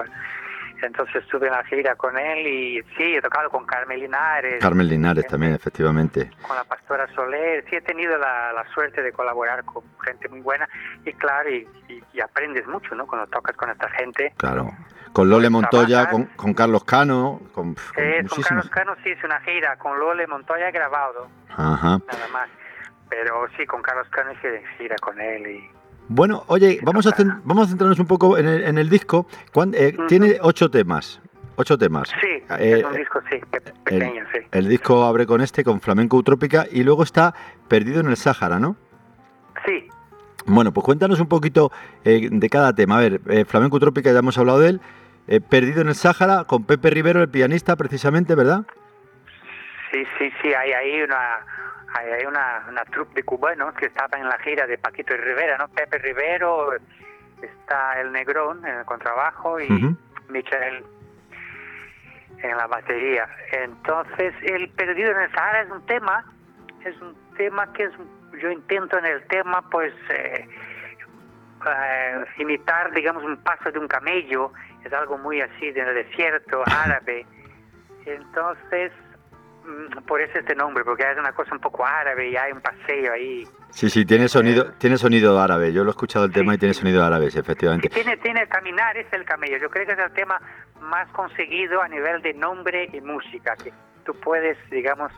Entonces 0.83 1.23
estuve 1.23 1.47
en 1.47 1.53
la 1.53 1.65
gira 1.65 1.95
con 1.95 2.19
él 2.19 2.47
y 2.47 2.83
sí, 2.97 3.15
he 3.15 3.23
tocado 3.23 3.49
con 3.51 3.65
Carmen 3.65 4.01
Linares. 4.01 4.61
Carmen 4.61 4.89
Linares 4.89 5.27
también, 5.29 5.55
efectivamente. 5.55 6.31
Con 6.47 6.57
la 6.57 6.65
Pastora 6.65 7.07
Soler. 7.15 7.65
Sí, 7.71 7.77
he 7.77 7.81
tenido 7.81 8.19
la, 8.19 8.53
la 8.53 8.67
suerte 8.75 9.01
de 9.01 9.13
colaborar 9.13 9.65
con 9.65 9.85
gente 10.05 10.29
muy 10.29 10.41
buena 10.41 10.69
y 11.05 11.13
claro, 11.13 11.51
y, 11.51 11.69
y, 11.89 12.03
y, 12.13 12.21
aprendes 12.21 12.67
mucho, 12.67 12.95
¿no? 12.97 13.07
Cuando 13.07 13.29
tocas 13.29 13.57
con 13.57 13.71
esta 13.71 13.89
gente. 13.91 14.33
Claro. 14.37 14.71
Con 15.13 15.29
Lole 15.29 15.51
Montoya, 15.51 16.09
con, 16.09 16.25
con, 16.25 16.55
Carlos 16.55 16.85
Cano. 16.85 17.41
Con, 17.53 17.75
con, 17.75 18.05
eh, 18.05 18.25
con 18.29 18.43
Carlos 18.43 18.71
Cano 18.71 18.97
sí 19.05 19.11
hice 19.11 19.27
una 19.27 19.41
gira, 19.43 19.77
con 19.77 19.99
Lole 19.99 20.27
Montoya 20.27 20.69
he 20.69 20.73
grabado. 20.73 21.29
Ajá. 21.51 21.99
Nada 22.07 22.29
más. 22.33 22.49
Pero 23.09 23.47
sí, 23.57 23.67
con 23.67 23.83
Carlos 23.83 24.09
Cano 24.09 24.33
hice 24.33 24.65
gira 24.79 24.97
con 24.97 25.21
él 25.21 25.47
y 25.47 25.71
bueno, 26.09 26.45
oye, 26.49 26.79
vamos 26.83 27.07
a, 27.07 27.15
vamos 27.45 27.67
a 27.67 27.71
centrarnos 27.71 27.99
un 27.99 28.07
poco 28.07 28.39
en 28.39 28.47
el, 28.47 28.65
en 28.65 28.79
el 28.79 28.89
disco. 28.89 29.27
Eh, 29.31 29.59
uh 29.59 29.63
-huh. 29.63 30.07
Tiene 30.09 30.39
ocho 30.41 30.71
temas. 30.71 31.21
Ocho 31.57 31.77
temas. 31.77 32.09
Sí, 32.21 32.43
eh, 32.59 32.79
es 32.79 32.85
un 32.85 32.97
disco, 32.97 33.21
sí, 33.31 33.39
pequeño, 33.85 34.23
el, 34.23 34.27
sí. 34.33 34.49
El 34.53 34.69
disco 34.69 35.05
abre 35.05 35.27
con 35.27 35.41
este, 35.43 35.63
con 35.63 35.81
Flamenco 35.81 36.17
Utrópica, 36.17 36.67
y 36.71 36.83
luego 36.83 37.03
está 37.03 37.35
Perdido 37.69 38.01
en 38.01 38.09
el 38.09 38.17
Sáhara, 38.17 38.59
¿no? 38.59 38.77
Sí. 39.67 39.87
Bueno, 40.47 40.73
pues 40.73 40.85
cuéntanos 40.85 41.21
un 41.21 41.29
poquito 41.29 41.71
eh, 42.05 42.29
de 42.31 42.49
cada 42.49 42.75
tema. 42.75 42.97
A 42.97 43.01
ver, 43.01 43.21
eh, 43.29 43.45
Flamenco 43.45 43.77
Utrópica, 43.77 44.11
ya 44.13 44.19
hemos 44.19 44.39
hablado 44.39 44.61
de 44.61 44.71
él. 44.71 44.81
eh, 45.29 45.41
Perdido 45.41 45.83
en 45.83 45.89
el 45.89 45.95
Sáhara 45.95 46.45
con 46.45 46.65
Pepe 46.65 46.91
Rivero, 46.91 47.23
el 47.23 47.29
pianista, 47.29 47.77
precisamente, 47.77 48.35
¿verdad? 48.35 48.65
Sí, 49.93 50.03
sí, 50.19 50.31
sí, 50.41 50.49
hay 50.55 50.73
ahí 50.73 51.03
una 51.03 51.45
hay, 51.95 52.25
una, 52.25 52.65
una 52.69 52.85
troupe 52.85 53.15
de 53.15 53.23
cubanos 53.23 53.75
que 53.75 53.87
estaban 53.87 54.21
en 54.21 54.29
la 54.29 54.39
gira 54.39 54.67
de 54.67 54.79
Paquito 54.79 55.15
y 55.15 55.19
Rivera, 55.19 55.59
¿no? 55.59 55.69
Pepe 55.69 55.99
Rivero, 55.99 56.73
está 57.43 58.01
el 58.01 58.13
Negrón 58.13 58.65
en 58.67 58.79
el 58.79 58.85
contrabajo 58.85 59.61
y 59.61 59.97
Michel 60.29 60.85
en 62.43 62.57
la 62.57 62.67
batería. 62.67 63.29
Entonces, 63.53 64.35
el 64.43 64.69
Perdido 64.71 65.13
en 65.13 65.21
el 65.21 65.31
Sahara 65.33 65.63
es 65.63 65.71
un 65.71 65.85
tema, 65.87 66.25
es 66.85 67.01
un 67.01 67.15
tema 67.37 67.73
que 67.73 67.85
es, 67.85 67.93
yo 68.41 68.51
intento 68.51 68.99
en 68.99 69.07
el 69.07 69.23
tema, 69.29 69.63
pues, 69.71 69.93
eh, 70.11 70.49
eh, 71.67 72.25
imitar, 72.39 72.93
digamos, 72.93 73.23
un 73.23 73.37
paso 73.39 73.71
de 73.71 73.79
un 73.79 73.89
camello, 73.89 74.53
es 74.85 74.93
algo 74.93 75.19
muy 75.19 75.41
así, 75.41 75.71
del 75.71 75.95
desierto 75.95 76.63
árabe. 76.67 77.25
Entonces, 78.05 78.93
por 80.07 80.21
eso 80.21 80.39
este 80.39 80.55
nombre, 80.55 80.85
porque 80.85 81.05
es 81.11 81.19
una 81.19 81.33
cosa 81.33 81.55
un 81.55 81.61
poco 81.61 81.87
árabe 81.87 82.31
y 82.31 82.37
hay 82.37 82.53
un 82.53 82.61
paseo 82.61 83.13
ahí. 83.13 83.47
Sí, 83.71 83.89
sí, 83.89 84.05
tiene 84.05 84.29
sonido, 84.29 84.73
tiene 84.79 84.99
sonido 84.99 85.41
árabe. 85.41 85.73
Yo 85.73 85.85
lo 85.85 85.91
he 85.91 85.93
escuchado 85.93 86.25
el 86.25 86.33
tema 86.33 86.55
y 86.55 86.59
tiene 86.59 86.75
sonido 86.75 87.05
árabe, 87.05 87.27
efectivamente. 87.27 87.89
tiene, 87.89 88.17
tiene 88.19 88.47
caminar 88.49 88.97
es 88.97 89.11
el 89.13 89.25
camello. 89.25 89.57
Yo 89.59 89.71
creo 89.71 89.87
que 89.87 89.93
es 89.93 89.99
el 89.99 90.13
tema 90.13 90.41
más 90.81 91.09
conseguido 91.11 91.81
a 91.81 91.89
nivel 91.89 92.21
de 92.23 92.35
nombre 92.35 92.89
y 92.93 93.01
música, 93.01 93.57
que 93.57 93.73
tú 94.05 94.15
puedes, 94.21 94.59
digamos, 94.71 95.13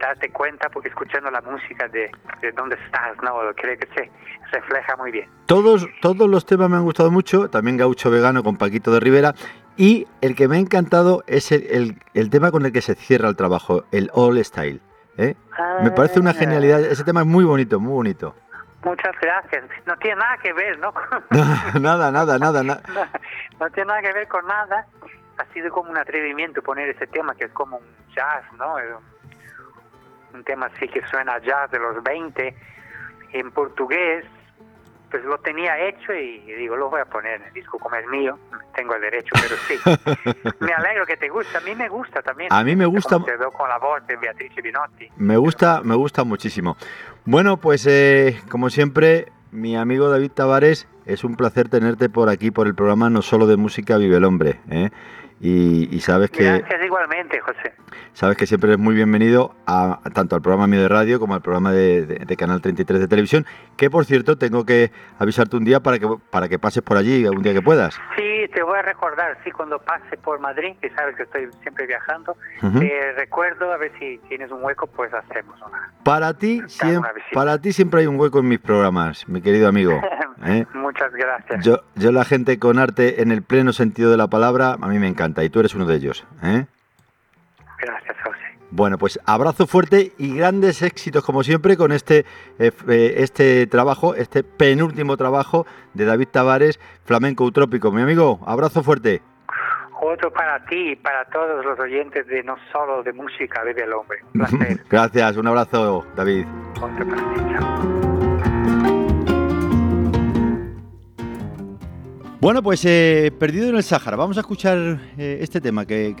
darte 0.00 0.30
cuenta 0.30 0.68
porque 0.70 0.88
escuchando 0.88 1.30
la 1.30 1.40
música 1.40 1.86
de, 1.88 2.10
de 2.40 2.52
dónde 2.52 2.76
estás, 2.84 3.16
¿no? 3.22 3.34
Creo 3.54 3.78
que 3.78 3.86
se 3.94 4.10
refleja 4.52 4.96
muy 4.96 5.12
bien. 5.12 5.28
Todos, 5.46 5.86
todos 6.00 6.28
los 6.28 6.46
temas 6.46 6.68
me 6.70 6.76
han 6.76 6.84
gustado 6.84 7.10
mucho, 7.10 7.48
también 7.48 7.76
Gaucho 7.76 8.10
Vegano 8.10 8.42
con 8.42 8.56
Paquito 8.56 8.90
de 8.92 9.00
Rivera, 9.00 9.34
y 9.76 10.06
el 10.20 10.34
que 10.34 10.48
me 10.48 10.56
ha 10.56 10.60
encantado 10.60 11.22
es 11.26 11.52
el, 11.52 11.96
el, 12.14 12.30
tema 12.30 12.50
con 12.50 12.66
el 12.66 12.72
que 12.72 12.82
se 12.82 12.94
cierra 12.94 13.28
el 13.28 13.36
trabajo, 13.36 13.84
el 13.92 14.10
All 14.12 14.42
Style. 14.44 14.80
¿eh? 15.16 15.34
me 15.82 15.90
parece 15.90 16.18
una 16.18 16.30
ah. 16.30 16.34
genialidad, 16.34 16.80
ese 16.80 17.04
tema 17.04 17.20
es 17.20 17.26
muy 17.26 17.44
bonito, 17.44 17.78
muy 17.78 17.92
bonito. 17.92 18.34
Muchas 18.82 19.14
gracias. 19.20 19.64
No 19.86 19.94
tiene 19.98 20.16
nada 20.16 20.38
que 20.38 20.52
ver, 20.54 20.78
¿no? 20.78 20.92
nada, 21.80 22.10
nada, 22.10 22.38
nada, 22.38 22.62
nada. 22.62 22.82
No, 23.60 23.68
tiene 23.70 23.88
nada 23.88 24.00
que 24.00 24.12
ver 24.14 24.26
con 24.26 24.46
nada. 24.46 24.86
Ha 25.36 25.44
sido 25.52 25.70
como 25.70 25.90
un 25.90 25.98
atrevimiento 25.98 26.62
poner 26.62 26.88
ese 26.88 27.06
tema 27.06 27.34
que 27.34 27.44
es 27.44 27.52
como 27.52 27.76
un 27.76 28.14
jazz, 28.14 28.42
¿no? 28.58 28.76
Un 30.34 30.44
tema 30.44 30.66
así 30.66 30.88
que 30.88 31.04
suena 31.06 31.38
jazz 31.40 31.70
de 31.70 31.78
los 31.78 32.02
20 32.02 32.54
en 33.32 33.50
portugués, 33.52 34.24
pues 35.10 35.24
lo 35.24 35.38
tenía 35.38 35.78
hecho 35.88 36.12
y 36.12 36.40
digo, 36.40 36.76
lo 36.76 36.88
voy 36.90 37.00
a 37.00 37.04
poner 37.04 37.40
en 37.40 37.42
el 37.48 37.52
disco 37.52 37.78
como 37.78 37.96
es 37.96 38.06
mío, 38.06 38.38
tengo 38.74 38.94
el 38.94 39.00
derecho, 39.02 39.34
pero 39.34 39.56
sí. 39.56 40.54
me 40.60 40.72
alegro 40.72 41.04
que 41.06 41.16
te 41.16 41.28
guste, 41.28 41.56
a 41.56 41.60
mí 41.60 41.74
me 41.74 41.88
gusta 41.88 42.22
también. 42.22 42.52
A 42.52 42.62
mí 42.62 42.76
me 42.76 42.86
gusta. 42.86 43.18
Quedó 43.24 43.50
con 43.50 43.68
la 43.68 43.78
voz 43.78 44.06
de 44.06 44.16
Beatrice 44.16 44.62
Binotti. 44.62 45.08
Me 45.16 45.36
gusta, 45.36 45.80
me 45.82 45.94
gusta 45.94 46.24
muchísimo. 46.24 46.76
Bueno, 47.24 47.56
pues 47.56 47.86
eh, 47.86 48.40
como 48.48 48.70
siempre, 48.70 49.32
mi 49.50 49.76
amigo 49.76 50.08
David 50.08 50.30
Tavares, 50.32 50.88
es 51.06 51.24
un 51.24 51.36
placer 51.36 51.68
tenerte 51.68 52.08
por 52.08 52.28
aquí, 52.28 52.50
por 52.50 52.66
el 52.66 52.74
programa 52.74 53.10
No 53.10 53.22
Solo 53.22 53.46
de 53.46 53.56
Música 53.56 53.96
Vive 53.96 54.16
el 54.16 54.24
Hombre. 54.24 54.60
¿eh? 54.70 54.90
Y, 55.42 56.00
sabes 56.00 56.30
que... 56.30 56.44
Gracias 56.44 56.84
igualmente, 56.84 57.40
José. 57.40 57.72
Sabes 58.12 58.36
que 58.36 58.46
siempre 58.46 58.68
eres 58.68 58.78
muy 58.78 58.94
bienvenido 58.94 59.54
a, 59.66 60.00
tanto 60.12 60.36
al 60.36 60.42
programa 60.42 60.66
mío 60.66 60.82
de 60.82 60.88
radio 60.88 61.18
como 61.18 61.34
al 61.34 61.40
programa 61.40 61.72
de, 61.72 62.36
Canal 62.38 62.60
33 62.60 63.00
de 63.00 63.08
televisión, 63.08 63.46
que 63.76 63.88
por 63.88 64.04
cierto 64.04 64.36
tengo 64.36 64.66
que 64.66 64.90
avisarte 65.18 65.56
un 65.56 65.64
día 65.64 65.80
para 65.80 65.98
que, 65.98 66.06
para 66.30 66.48
que 66.48 66.58
pases 66.58 66.82
por 66.82 66.98
allí, 66.98 67.26
un 67.26 67.42
día 67.42 67.54
que 67.54 67.62
puedas. 67.62 67.98
Sí, 68.16 68.48
te 68.54 68.62
voy 68.62 68.78
a 68.78 68.82
recordar, 68.82 69.38
sí, 69.42 69.50
cuando 69.50 69.78
pase 69.78 70.18
por 70.18 70.40
Madrid, 70.40 70.74
que 70.80 70.90
sabes 70.90 71.16
que 71.16 71.22
estoy 71.22 71.48
siempre 71.62 71.86
viajando, 71.86 72.36
te 72.78 73.12
recuerdo, 73.12 73.72
a 73.72 73.78
ver 73.78 73.92
si 73.98 74.18
tienes 74.28 74.50
un 74.50 74.62
hueco, 74.62 74.86
pues 74.88 75.12
hacemos 75.14 75.58
una... 75.62 75.90
Para 76.04 76.34
ti, 76.34 76.62
siempre, 76.66 77.10
para 77.32 77.58
ti 77.58 77.72
siempre 77.72 78.00
hay 78.00 78.06
un 78.06 78.20
hueco 78.20 78.40
en 78.40 78.48
mis 78.48 78.58
programas, 78.58 79.26
mi 79.26 79.40
querido 79.40 79.68
amigo. 79.68 80.00
¿eh? 80.44 80.66
Muchas 80.74 81.12
gracias. 81.12 81.64
Yo, 81.64 81.80
yo 81.94 82.12
la 82.12 82.24
gente 82.24 82.58
con 82.58 82.78
arte 82.78 83.22
en 83.22 83.32
el 83.32 83.42
pleno 83.42 83.72
sentido 83.72 84.10
de 84.10 84.16
la 84.16 84.28
palabra, 84.28 84.76
a 84.80 84.88
mí 84.88 84.98
me 84.98 85.08
encanta 85.08 85.44
y 85.44 85.50
tú 85.50 85.60
eres 85.60 85.74
uno 85.74 85.86
de 85.86 85.96
ellos. 85.96 86.26
¿eh? 86.42 86.66
Gracias, 87.78 88.16
José. 88.24 88.38
Bueno, 88.70 88.98
pues 88.98 89.18
abrazo 89.26 89.66
fuerte 89.66 90.12
y 90.18 90.36
grandes 90.36 90.82
éxitos 90.82 91.24
como 91.24 91.42
siempre 91.42 91.76
con 91.76 91.92
este, 91.92 92.24
eh, 92.58 93.14
este 93.16 93.66
trabajo, 93.66 94.14
este 94.14 94.42
penúltimo 94.42 95.16
trabajo 95.16 95.66
de 95.94 96.04
David 96.04 96.28
Tavares, 96.28 96.78
Flamenco 97.04 97.44
Utrópico. 97.44 97.90
Mi 97.90 98.02
amigo, 98.02 98.40
abrazo 98.46 98.82
fuerte. 98.82 99.22
Otro 100.02 100.32
para 100.32 100.64
ti 100.64 100.92
y 100.92 100.96
para 100.96 101.26
todos 101.26 101.62
los 101.64 101.78
oyentes 101.78 102.26
de 102.26 102.42
No 102.42 102.56
Solo 102.72 103.02
de 103.02 103.12
Música 103.12 103.62
Vive 103.64 103.82
el 103.84 103.92
Hombre. 103.92 104.20
Un 104.32 104.32
placer. 104.46 104.80
Gracias, 104.88 105.36
un 105.36 105.46
abrazo, 105.46 106.06
David. 106.16 106.46
Otro 106.80 107.06
para 107.06 107.34
ti, 107.34 107.40
chao. 107.52 107.99
Bueno, 112.40 112.62
pues 112.62 112.82
eh, 112.86 113.30
Perdido 113.38 113.68
en 113.68 113.76
el 113.76 113.82
Sáhara. 113.82 114.16
Vamos 114.16 114.38
a 114.38 114.40
escuchar 114.40 114.98
eh, 115.18 115.38
este 115.42 115.60
tema 115.60 115.84
que, 115.84 116.16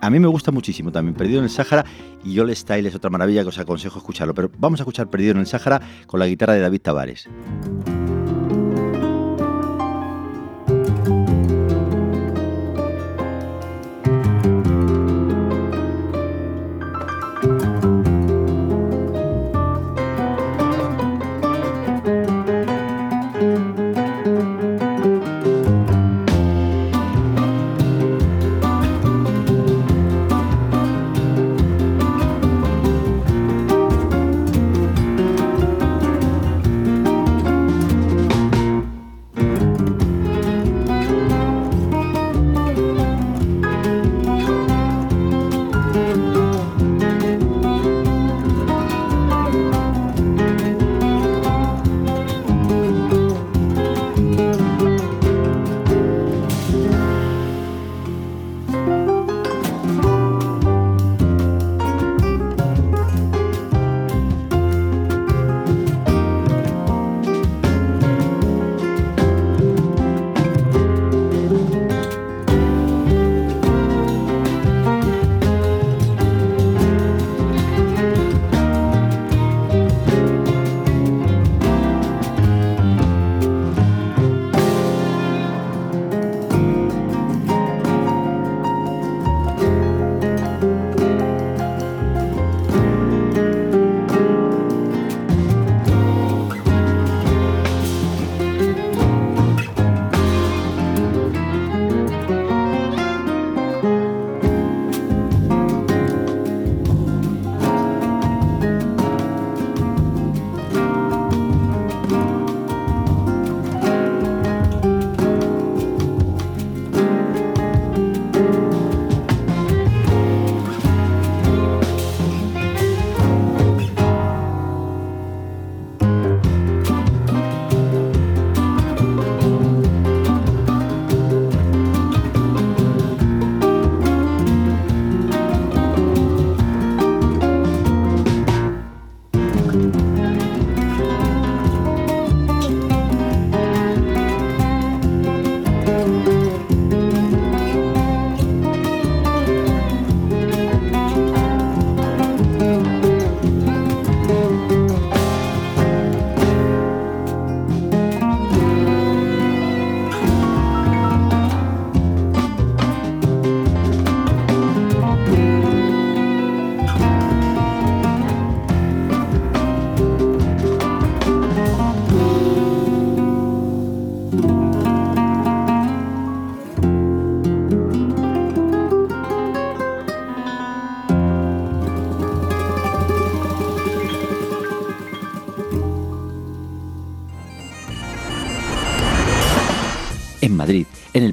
a 0.00 0.10
mí 0.10 0.18
me 0.18 0.26
gusta 0.26 0.50
muchísimo 0.50 0.90
también. 0.90 1.14
Perdido 1.14 1.40
en 1.40 1.44
el 1.44 1.50
Sáhara 1.50 1.84
y 2.24 2.32
Yol 2.32 2.56
Style 2.56 2.88
es 2.88 2.94
otra 2.94 3.10
maravilla 3.10 3.42
que 3.42 3.50
os 3.50 3.58
aconsejo 3.58 3.98
escucharlo. 3.98 4.32
Pero 4.32 4.50
vamos 4.56 4.80
a 4.80 4.84
escuchar 4.84 5.10
Perdido 5.10 5.32
en 5.32 5.38
el 5.40 5.46
Sáhara 5.46 5.82
con 6.06 6.18
la 6.18 6.26
guitarra 6.26 6.54
de 6.54 6.60
David 6.60 6.80
Tavares. 6.80 7.28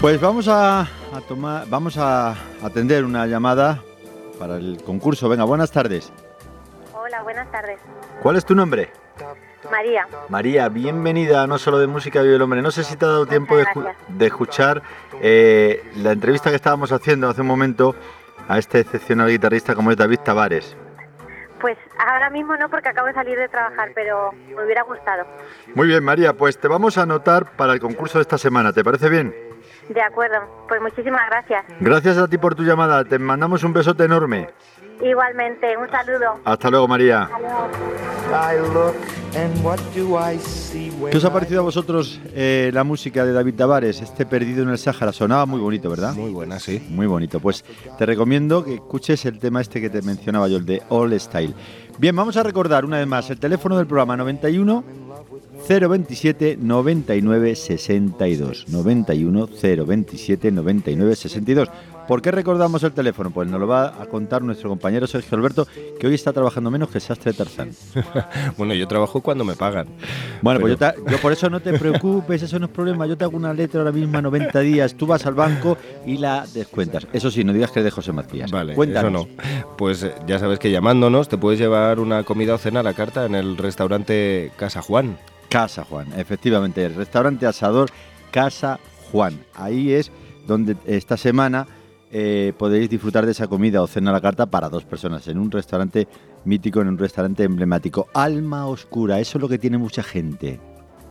Pues 0.00 0.20
vamos 0.20 0.46
a, 0.46 0.88
tomar, 1.20 1.66
vamos 1.68 1.98
a 1.98 2.34
atender 2.62 3.04
una 3.04 3.26
llamada 3.26 3.82
para 4.38 4.56
el 4.56 4.82
concurso. 4.84 5.28
Venga, 5.28 5.44
buenas 5.44 5.70
tardes. 5.70 6.12
Hola, 6.92 7.22
buenas 7.22 7.50
tardes. 7.50 7.78
¿Cuál 8.22 8.36
es 8.36 8.44
tu 8.44 8.54
nombre? 8.54 8.90
María. 9.70 10.06
María, 10.28 10.68
bienvenida 10.68 11.46
No 11.46 11.58
Solo 11.58 11.78
de 11.78 11.86
Música 11.86 12.22
Vive 12.22 12.36
el 12.36 12.42
Hombre. 12.42 12.62
No 12.62 12.70
sé 12.70 12.84
si 12.84 12.96
te 12.96 13.04
ha 13.04 13.08
dado 13.08 13.26
tiempo 13.26 13.56
de, 13.56 14.26
escuchar 14.26 14.82
eh, 15.20 15.82
la 15.96 16.12
entrevista 16.12 16.50
que 16.50 16.56
estábamos 16.56 16.92
haciendo 16.92 17.28
hace 17.28 17.40
un 17.40 17.46
momento 17.46 17.94
a 18.48 18.58
este 18.58 18.80
excepcional 18.80 19.28
guitarrista 19.28 19.74
como 19.74 19.90
es 19.90 19.96
David 19.96 20.20
Tavares. 20.20 20.76
Pues 21.60 21.78
ahora 21.98 22.30
mismo 22.30 22.56
no 22.56 22.68
porque 22.68 22.90
acabo 22.90 23.06
de 23.08 23.14
salir 23.14 23.38
de 23.38 23.48
trabajar, 23.48 23.90
pero 23.94 24.32
me 24.32 24.64
hubiera 24.64 24.82
gustado. 24.82 25.26
Muy 25.74 25.88
bien, 25.88 26.04
María, 26.04 26.34
pues 26.34 26.58
te 26.58 26.68
vamos 26.68 26.98
a 26.98 27.02
anotar 27.02 27.56
para 27.56 27.72
el 27.72 27.80
concurso 27.80 28.18
de 28.18 28.22
esta 28.22 28.38
semana, 28.38 28.72
¿te 28.72 28.84
parece 28.84 29.08
bien? 29.08 29.45
De 29.88 30.02
acuerdo, 30.02 30.38
pues 30.68 30.80
muchísimas 30.80 31.22
gracias. 31.30 31.64
Gracias 31.80 32.18
a 32.18 32.28
ti 32.28 32.38
por 32.38 32.54
tu 32.54 32.62
llamada, 32.64 33.04
te 33.04 33.18
mandamos 33.18 33.62
un 33.62 33.72
besote 33.72 34.04
enorme. 34.04 34.48
Igualmente, 35.02 35.76
un 35.76 35.88
saludo. 35.90 36.40
Hasta 36.44 36.70
luego, 36.70 36.88
María. 36.88 37.28
¿Qué 41.10 41.16
os 41.16 41.24
ha 41.24 41.32
parecido 41.32 41.60
a 41.60 41.62
vosotros 41.62 42.20
eh, 42.34 42.70
la 42.72 42.82
música 42.82 43.24
de 43.24 43.32
David 43.32 43.54
Tavares, 43.54 44.00
este 44.00 44.24
Perdido 44.24 44.62
en 44.62 44.70
el 44.70 44.78
Sáhara? 44.78 45.12
Sonaba 45.12 45.44
muy 45.44 45.60
bonito, 45.60 45.90
¿verdad? 45.90 46.14
Muy 46.14 46.30
buena, 46.30 46.58
sí. 46.58 46.84
Muy 46.88 47.06
bonito. 47.06 47.40
Pues 47.40 47.64
te 47.98 48.06
recomiendo 48.06 48.64
que 48.64 48.74
escuches 48.74 49.26
el 49.26 49.38
tema 49.38 49.60
este 49.60 49.80
que 49.80 49.90
te 49.90 50.00
mencionaba 50.00 50.48
yo, 50.48 50.56
el 50.56 50.64
de 50.64 50.82
All 50.88 51.18
Style. 51.20 51.54
Bien, 51.98 52.16
vamos 52.16 52.36
a 52.36 52.42
recordar 52.42 52.84
una 52.84 52.98
vez 52.98 53.06
más 53.06 53.28
el 53.30 53.38
teléfono 53.38 53.76
del 53.76 53.86
programa 53.86 54.16
91 54.16 55.05
027 55.68 56.58
99 56.60 57.56
62. 57.56 58.68
91 58.68 59.48
027 59.86 60.52
99 60.52 61.16
62. 61.16 61.68
¿Por 62.06 62.22
qué 62.22 62.30
recordamos 62.30 62.84
el 62.84 62.92
teléfono? 62.92 63.30
Pues 63.30 63.48
nos 63.48 63.58
lo 63.58 63.66
va 63.66 64.00
a 64.00 64.06
contar 64.06 64.42
nuestro 64.42 64.68
compañero 64.68 65.08
Sergio 65.08 65.36
Alberto, 65.36 65.66
que 65.98 66.06
hoy 66.06 66.14
está 66.14 66.32
trabajando 66.32 66.70
menos 66.70 66.88
que 66.88 67.00
Sastre 67.00 67.32
Tarzán. 67.32 67.70
bueno, 68.56 68.74
yo 68.74 68.86
trabajo 68.86 69.20
cuando 69.20 69.44
me 69.44 69.56
pagan. 69.56 69.88
Bueno, 70.40 70.60
pues 70.60 70.78
yo, 70.78 71.18
por 71.20 71.32
eso 71.32 71.50
no 71.50 71.60
te 71.60 71.76
preocupes, 71.76 72.42
eso 72.42 72.60
no 72.60 72.66
es 72.66 72.72
problema. 72.72 73.06
Yo 73.06 73.16
te 73.16 73.24
hago 73.24 73.36
una 73.36 73.52
letra 73.52 73.80
ahora 73.80 73.90
mismo 73.90 74.18
a 74.18 74.22
90 74.22 74.60
días, 74.60 74.94
tú 74.94 75.06
vas 75.06 75.26
al 75.26 75.34
banco 75.34 75.76
y 76.06 76.18
la 76.18 76.46
descuentas. 76.54 77.08
Eso 77.12 77.30
sí, 77.30 77.42
no 77.42 77.52
digas 77.52 77.72
que 77.72 77.80
es 77.80 77.84
de 77.84 77.90
José 77.90 78.12
Macías. 78.12 78.52
Vale, 78.52 78.74
eso 78.74 79.10
no. 79.10 79.26
Pues 79.76 80.04
eh, 80.04 80.14
ya 80.28 80.38
sabes 80.38 80.60
que 80.60 80.70
llamándonos 80.70 81.28
te 81.28 81.38
puedes 81.38 81.58
llevar 81.58 81.98
una 81.98 82.22
comida 82.22 82.54
o 82.54 82.58
cena 82.58 82.80
a 82.80 82.82
la 82.84 82.94
carta 82.94 83.26
en 83.26 83.34
el 83.34 83.56
restaurante 83.56 84.52
Casa 84.56 84.80
Juan. 84.80 85.18
Casa 85.56 85.84
Juan, 85.84 86.08
efectivamente, 86.18 86.84
el 86.84 86.94
restaurante 86.94 87.46
asador 87.46 87.88
Casa 88.30 88.78
Juan. 89.10 89.40
Ahí 89.54 89.94
es 89.94 90.12
donde 90.46 90.76
esta 90.84 91.16
semana 91.16 91.66
eh, 92.12 92.52
podéis 92.58 92.90
disfrutar 92.90 93.24
de 93.24 93.32
esa 93.32 93.46
comida 93.46 93.80
o 93.80 93.86
cena 93.86 94.10
a 94.10 94.12
la 94.12 94.20
carta 94.20 94.44
para 94.44 94.68
dos 94.68 94.84
personas 94.84 95.26
en 95.28 95.38
un 95.38 95.50
restaurante 95.50 96.08
mítico, 96.44 96.82
en 96.82 96.88
un 96.88 96.98
restaurante 96.98 97.44
emblemático. 97.44 98.08
Alma 98.12 98.66
oscura, 98.66 99.18
eso 99.18 99.38
es 99.38 99.42
lo 99.42 99.48
que 99.48 99.56
tiene 99.56 99.78
mucha 99.78 100.02
gente. 100.02 100.60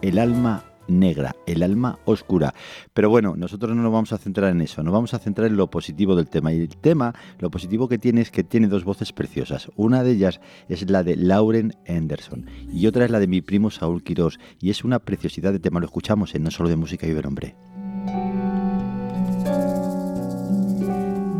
El 0.03 0.19
alma 0.19 0.63
negra, 0.87 1.35
el 1.45 1.63
alma 1.63 1.99
oscura. 2.05 2.53
Pero 2.93 3.09
bueno, 3.09 3.35
nosotros 3.35 3.75
no 3.75 3.83
nos 3.83 3.91
vamos 3.91 4.13
a 4.13 4.17
centrar 4.17 4.51
en 4.51 4.61
eso, 4.61 4.83
nos 4.83 4.93
vamos 4.93 5.13
a 5.13 5.19
centrar 5.19 5.47
en 5.47 5.57
lo 5.57 5.69
positivo 5.69 6.15
del 6.15 6.29
tema. 6.29 6.53
Y 6.53 6.61
el 6.61 6.77
tema, 6.77 7.13
lo 7.39 7.49
positivo 7.49 7.87
que 7.87 7.97
tiene 7.97 8.21
es 8.21 8.31
que 8.31 8.43
tiene 8.43 8.67
dos 8.67 8.83
voces 8.83 9.13
preciosas. 9.13 9.69
Una 9.75 10.03
de 10.03 10.11
ellas 10.11 10.39
es 10.69 10.89
la 10.89 11.03
de 11.03 11.15
Lauren 11.15 11.73
Anderson 11.87 12.45
y 12.71 12.87
otra 12.87 13.05
es 13.05 13.11
la 13.11 13.19
de 13.19 13.27
mi 13.27 13.41
primo 13.41 13.71
Saúl 13.71 14.03
Quirós. 14.03 14.39
Y 14.59 14.69
es 14.69 14.83
una 14.83 14.99
preciosidad 14.99 15.51
de 15.51 15.59
tema, 15.59 15.79
lo 15.79 15.85
escuchamos 15.85 16.35
en 16.35 16.43
No 16.43 16.51
Solo 16.51 16.69
de 16.69 16.75
Música 16.75 17.07
y 17.07 17.13
Ver 17.13 17.27
Hombre. 17.27 17.55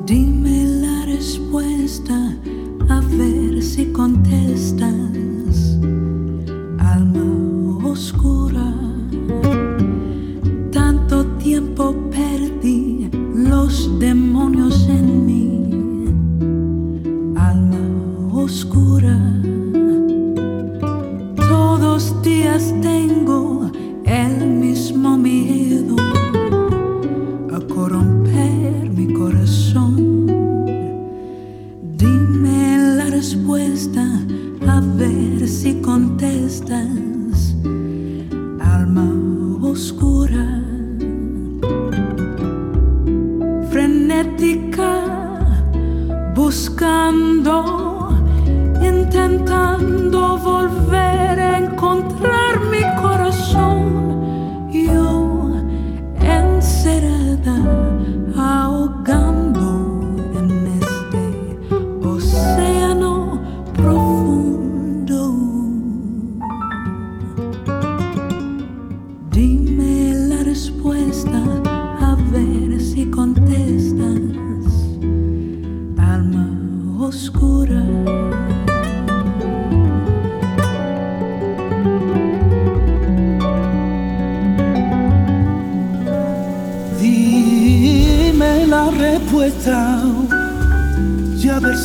Dime 0.05 0.65
la 0.81 1.05
respuesta, 1.05 2.37
a 2.89 3.01
ver 3.17 3.61
si 3.61 3.85
contestas. 3.91 5.79
Alma 6.77 7.89
oscura, 7.89 8.73
tiempo 11.55 11.95
perdí 12.11 13.09
los 13.33 13.97
demonios 13.97 14.89
en 14.89 15.25
mí. 15.25 15.47
Alma 17.37 17.83
oscura, 18.33 19.17
todos 21.37 22.21
días 22.23 22.75
tengo 22.81 23.71
el 24.03 24.47
mismo 24.47 25.17
miedo 25.17 25.95
a 27.55 27.59
corromper 27.73 28.89
mi 28.89 29.13
corazón. 29.13 29.95
respuesta, 33.09 34.03
a 34.67 34.81
ver 34.97 35.47
si 35.47 35.75
contestas, 35.75 37.55
alma 38.59 39.07
oscura, 39.61 40.04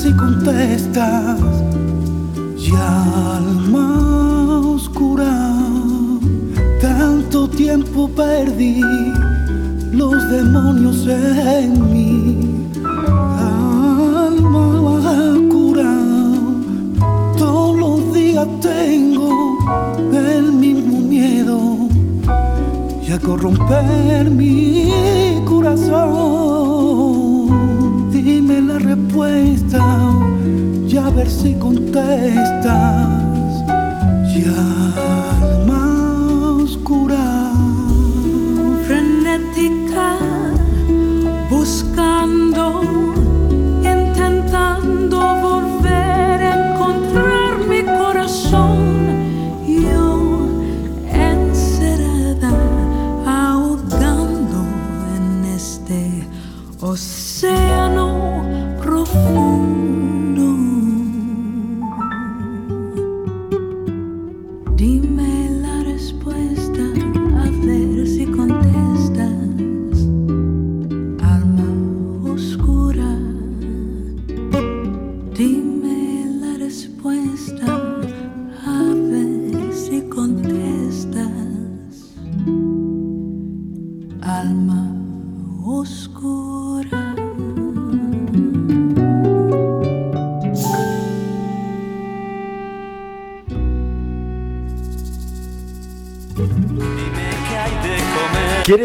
si 0.01 0.13
contestas. 0.13 1.39
Y 2.57 2.73
alma 2.75 4.61
oscura, 4.75 5.59
tanto 6.81 7.49
tiempo 7.49 8.09
perdí 8.09 8.81
los 9.93 10.31
demonios 10.31 11.07
en 11.07 11.93
mí. 11.93 12.67
Alma 14.25 14.67
oscura, 15.35 15.93
todos 17.37 17.77
los 17.79 18.15
días 18.15 18.49
tengo 18.61 19.59
el 20.13 20.53
mismo 20.53 21.01
miedo 21.01 21.61
y 23.07 23.13
a 23.13 23.19
corromper 23.19 24.31
mi 24.31 25.43
corazón. 25.45 26.70
La 28.59 28.79
respuesta 28.79 29.79
y 30.89 30.97
a 30.97 31.09
ver 31.11 31.31
si 31.31 31.55
contestas. 31.55 33.09
Y 34.35 34.45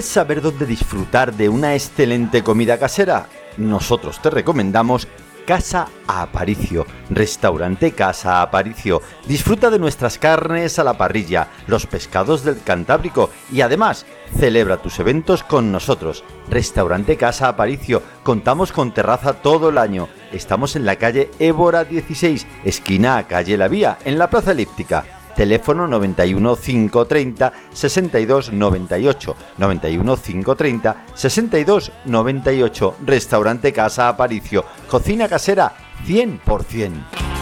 ¿Quieres 0.05 0.13
saber 0.13 0.41
dónde 0.43 0.67
disfrutar 0.67 1.33
de 1.33 1.49
una 1.49 1.73
excelente 1.73 2.43
comida 2.43 2.77
casera? 2.77 3.25
Nosotros 3.57 4.21
te 4.21 4.29
recomendamos 4.29 5.07
Casa 5.47 5.87
Aparicio, 6.05 6.85
restaurante 7.09 7.91
Casa 7.93 8.43
Aparicio. 8.43 9.01
Disfruta 9.27 9.71
de 9.71 9.79
nuestras 9.79 10.19
carnes 10.19 10.77
a 10.77 10.83
la 10.83 10.95
parrilla, 10.95 11.47
los 11.65 11.87
pescados 11.87 12.43
del 12.43 12.61
Cantábrico 12.61 13.31
y 13.51 13.61
además 13.61 14.05
celebra 14.37 14.77
tus 14.77 14.99
eventos 14.99 15.41
con 15.41 15.71
nosotros. 15.71 16.23
Restaurante 16.51 17.17
Casa 17.17 17.47
Aparicio, 17.47 18.03
contamos 18.21 18.71
con 18.71 18.93
terraza 18.93 19.33
todo 19.33 19.69
el 19.69 19.79
año. 19.79 20.07
Estamos 20.31 20.75
en 20.75 20.85
la 20.85 20.97
calle 20.97 21.31
Évora 21.39 21.83
16, 21.83 22.45
esquina 22.63 23.17
a 23.17 23.25
calle 23.25 23.57
La 23.57 23.67
Vía, 23.67 23.97
en 24.05 24.19
la 24.19 24.29
Plaza 24.29 24.51
Elíptica 24.51 25.14
teléfono 25.35 25.85
91 25.85 26.55
530 26.55 27.53
62 27.71 28.51
98 28.51 29.35
91 29.57 30.17
530 30.17 30.95
62 31.13 31.91
98 32.03 32.95
restaurante 33.05 33.71
Casa 33.71 34.07
Aparicio. 34.07 34.63
Cocina 34.87 35.27
casera 35.27 35.71
100% 36.03 37.34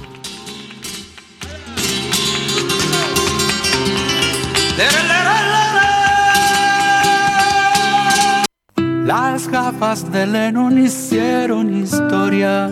Las 9.12 9.50
gafas 9.50 10.10
de 10.10 10.26
Lennon 10.26 10.78
hicieron 10.78 11.76
historia 11.76 12.72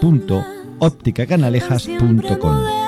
www.opticacanalejas.com 0.00 2.85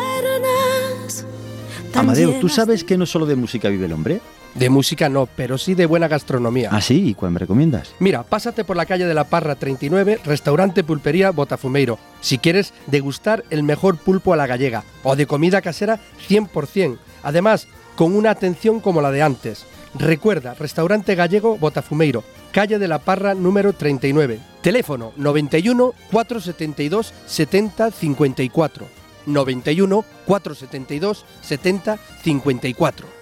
Amadeo, 1.95 2.33
¿tú 2.41 2.49
sabes 2.49 2.85
que 2.85 2.97
no 2.97 3.07
solo 3.07 3.27
de 3.27 3.37
música 3.37 3.69
vive 3.69 3.87
el 3.87 3.93
hombre? 3.93 4.21
De 4.55 4.71
música 4.71 5.09
no, 5.09 5.27
pero 5.27 5.59
sí 5.59 5.75
de 5.75 5.87
buena 5.87 6.09
gastronomía. 6.09 6.71
¿Ah, 6.73 6.81
sí? 6.81 7.09
¿Y 7.11 7.15
cuál 7.15 7.33
me 7.33 7.39
recomiendas? 7.39 7.95
Mira, 8.01 8.23
pásate 8.23 8.65
por 8.65 8.77
la 8.77 8.87
calle 8.87 9.07
de 9.07 9.15
la 9.15 9.25
Parra 9.25 9.55
39, 9.55 10.21
restaurante 10.25 10.85
Pulpería 10.85 11.31
Botafumeiro, 11.31 11.99
si 12.21 12.39
quieres 12.39 12.73
degustar 12.87 13.45
el 13.51 13.63
mejor 13.63 13.99
pulpo 13.99 14.33
a 14.33 14.37
la 14.37 14.47
gallega 14.47 14.85
o 15.03 15.17
de 15.17 15.27
comida 15.27 15.61
casera 15.61 16.01
100%. 16.29 16.99
Además, 17.23 17.69
con 17.95 18.15
una 18.15 18.31
atención 18.31 18.81
como 18.81 19.01
la 19.01 19.11
de 19.11 19.23
antes. 19.23 19.67
Recuerda, 19.95 20.55
restaurante 20.55 21.15
gallego 21.15 21.57
Botafumeiro, 21.59 22.25
calle 22.53 22.79
de 22.79 22.89
la 22.89 22.99
Parra 22.99 23.35
número 23.35 23.73
39. 23.73 24.39
Teléfono 24.63 25.13
91 25.17 25.95
472 26.11 27.13
70 27.27 27.91
54. 27.91 28.98
91 29.29 30.05
472 30.27 31.25
70 31.43 31.99
54. 32.23 33.19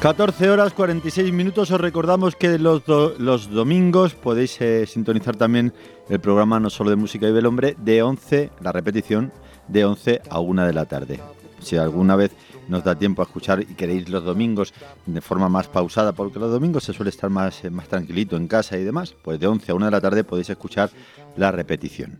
...14 0.00 0.48
horas 0.48 0.72
46 0.72 1.32
minutos... 1.32 1.70
...os 1.70 1.80
recordamos 1.80 2.34
que 2.34 2.58
los, 2.58 2.84
do- 2.84 3.14
los 3.18 3.48
domingos... 3.48 4.14
...podéis 4.14 4.60
eh, 4.60 4.84
sintonizar 4.84 5.36
también... 5.36 5.72
...el 6.08 6.18
programa 6.18 6.58
No 6.58 6.70
Solo 6.70 6.90
de 6.90 6.96
Música 6.96 7.28
y 7.28 7.36
el 7.36 7.46
Hombre... 7.46 7.76
...de 7.78 8.02
11, 8.02 8.50
la 8.60 8.72
repetición... 8.72 9.32
...de 9.68 9.84
11 9.84 10.22
a 10.28 10.40
1 10.40 10.66
de 10.66 10.72
la 10.72 10.86
tarde... 10.86 11.20
...si 11.60 11.76
alguna 11.76 12.16
vez 12.16 12.32
nos 12.72 12.82
da 12.82 12.96
tiempo 12.96 13.22
a 13.22 13.26
escuchar... 13.26 13.60
...y 13.60 13.74
queréis 13.74 14.08
los 14.08 14.24
domingos... 14.24 14.74
...de 15.06 15.20
forma 15.20 15.48
más 15.48 15.68
pausada... 15.68 16.12
...porque 16.12 16.40
los 16.40 16.50
domingos 16.50 16.82
se 16.82 16.92
suele 16.92 17.10
estar 17.10 17.30
más, 17.30 17.64
eh, 17.64 17.70
más 17.70 17.86
tranquilito 17.86 18.36
en 18.36 18.48
casa 18.48 18.76
y 18.76 18.82
demás... 18.82 19.14
...pues 19.22 19.38
de 19.38 19.46
11 19.46 19.70
a 19.70 19.74
1 19.76 19.84
de 19.84 19.92
la 19.92 20.00
tarde 20.00 20.24
podéis 20.24 20.50
escuchar... 20.50 20.90
...la 21.36 21.52
repetición... 21.52 22.18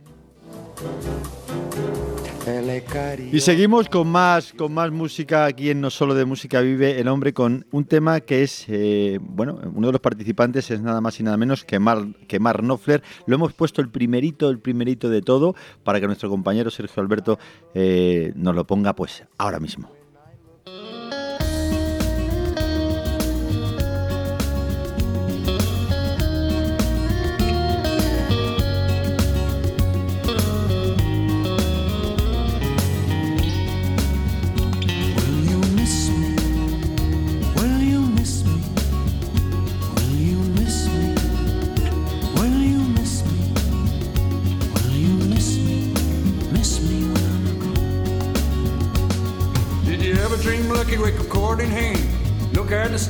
Y 3.31 3.39
seguimos 3.39 3.87
con 3.87 4.09
más, 4.09 4.51
con 4.51 4.73
más 4.73 4.91
música 4.91 5.45
aquí 5.45 5.69
en 5.69 5.79
No 5.79 5.89
Solo 5.89 6.13
de 6.13 6.25
Música 6.25 6.59
Vive 6.59 6.99
el 6.99 7.07
Hombre 7.07 7.33
con 7.33 7.65
un 7.71 7.85
tema 7.85 8.19
que 8.19 8.43
es, 8.43 8.65
eh, 8.67 9.17
bueno, 9.21 9.59
uno 9.73 9.87
de 9.87 9.93
los 9.93 10.01
participantes 10.01 10.69
es 10.69 10.81
nada 10.81 10.99
más 10.99 11.17
y 11.21 11.23
nada 11.23 11.37
menos 11.37 11.63
que 11.63 11.79
Mar, 11.79 12.05
que 12.27 12.39
Mar 12.39 12.61
Knopfler. 12.61 13.01
Lo 13.27 13.35
hemos 13.35 13.53
puesto 13.53 13.79
el 13.79 13.89
primerito, 13.89 14.49
el 14.49 14.59
primerito 14.59 15.09
de 15.09 15.21
todo 15.21 15.55
para 15.85 16.01
que 16.01 16.07
nuestro 16.07 16.29
compañero 16.29 16.69
Sergio 16.69 17.01
Alberto 17.01 17.39
eh, 17.73 18.33
nos 18.35 18.55
lo 18.55 18.67
ponga 18.67 18.93
pues 18.93 19.23
ahora 19.37 19.61
mismo. 19.61 20.02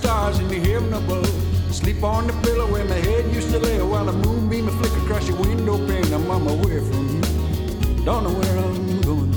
stars 0.04 0.38
in 0.40 0.50
the 0.50 0.60
heaven 0.60 0.94
above. 0.94 1.26
Sleep 1.74 2.04
on 2.04 2.28
the 2.28 2.34
pillow 2.44 2.70
where 2.70 2.84
my 2.84 3.02
head 3.08 3.24
used 3.34 3.52
to 3.52 3.60
lay 3.60 3.82
while 3.82 4.04
the 4.04 4.12
moonbeam 4.12 4.66
would 4.66 4.94
across 5.02 5.30
your 5.30 5.38
window 5.38 5.78
pane. 5.88 6.14
I'm 6.14 6.30
on 6.30 6.44
my 6.44 6.56
way 6.64 6.80
from 6.88 7.04
you. 7.14 7.22
Don't 8.04 8.24
know 8.26 8.34
where 8.40 8.58
I'm 8.66 9.02
going. 9.02 9.33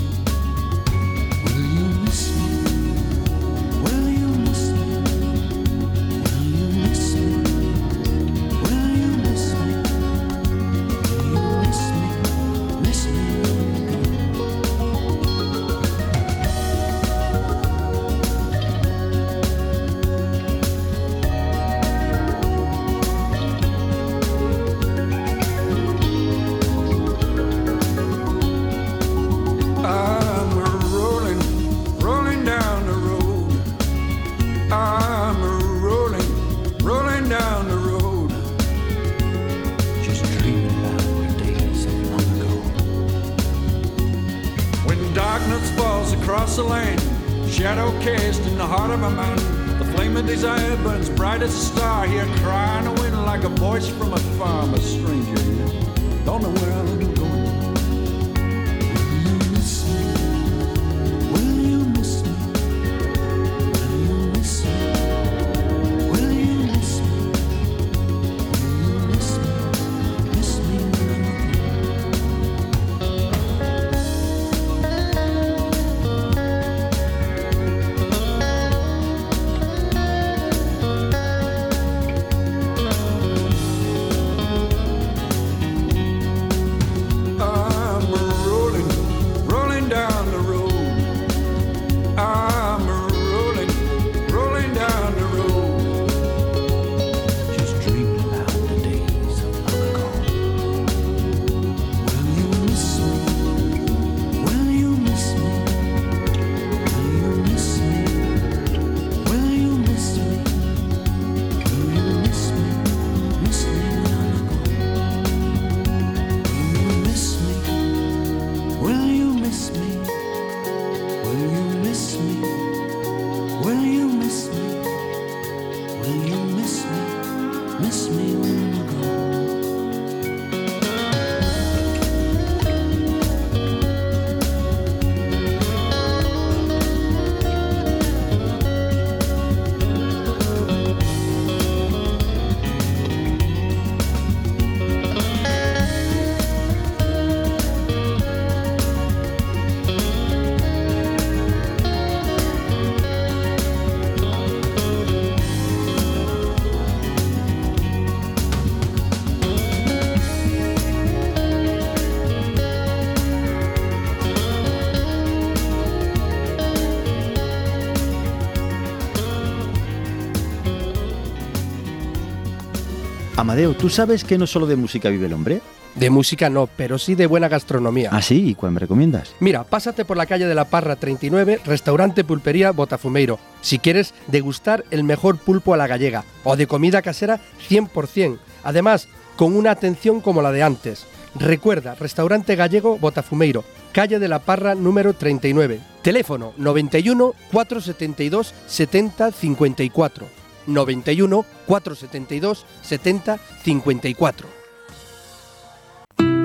Amadeo, 173.47 173.75
¿tú 173.75 173.89
sabes 173.89 174.25
que 174.25 174.37
no 174.37 174.45
solo 174.45 174.67
de 174.67 174.75
música 174.75 175.07
vive 175.07 175.27
el 175.27 175.31
hombre? 175.31 175.61
De 175.95 176.09
música 176.09 176.49
no, 176.49 176.67
pero 176.67 176.99
sí 176.99 177.15
de 177.15 177.27
buena 177.27 177.47
gastronomía. 177.47 178.09
¿Ah, 178.11 178.21
sí? 178.21 178.49
¿Y 178.49 178.55
cuál 178.55 178.73
me 178.73 178.81
recomiendas? 178.81 179.35
Mira, 179.39 179.63
pásate 179.63 180.03
por 180.03 180.17
la 180.17 180.25
calle 180.25 180.47
de 180.47 180.53
la 180.53 180.65
Parra 180.65 180.97
39, 180.97 181.61
restaurante 181.63 182.25
Pulpería 182.25 182.71
Botafumeiro, 182.71 183.39
si 183.61 183.79
quieres 183.79 184.13
degustar 184.27 184.83
el 184.91 185.05
mejor 185.05 185.37
pulpo 185.37 185.73
a 185.73 185.77
la 185.77 185.87
gallega 185.87 186.25
o 186.43 186.57
de 186.57 186.67
comida 186.67 187.01
casera 187.01 187.39
100%. 187.69 188.37
Además, 188.65 189.07
con 189.37 189.55
una 189.55 189.71
atención 189.71 190.19
como 190.19 190.41
la 190.41 190.51
de 190.51 190.63
antes. 190.63 191.05
Recuerda, 191.33 191.95
restaurante 191.95 192.57
gallego 192.57 192.97
Botafumeiro, 192.97 193.63
calle 193.93 194.19
de 194.19 194.27
la 194.27 194.39
Parra 194.39 194.75
número 194.75 195.13
39. 195.13 195.79
Teléfono 196.01 196.51
91 196.57 197.33
472 197.53 198.53
70 198.67 199.31
54. 199.31 200.36
91 200.67 201.45
472 201.65 202.65
70 202.81 203.39
54. 203.63 204.47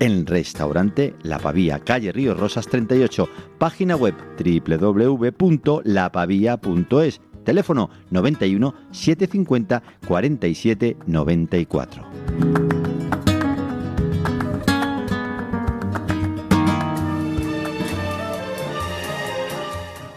en 0.01 0.27
Restaurante 0.27 1.15
La 1.23 1.39
Pavía, 1.39 1.79
calle 1.81 2.13
Río 2.13 2.35
Rosas 2.35 2.67
38, 2.67 3.27
página 3.59 3.97
web 3.97 4.15
www.lapavia.es 4.39 7.21
Teléfono 7.45 7.91
91 8.11 8.75
750 8.91 9.83
47 10.07 10.97
94. 11.07 12.05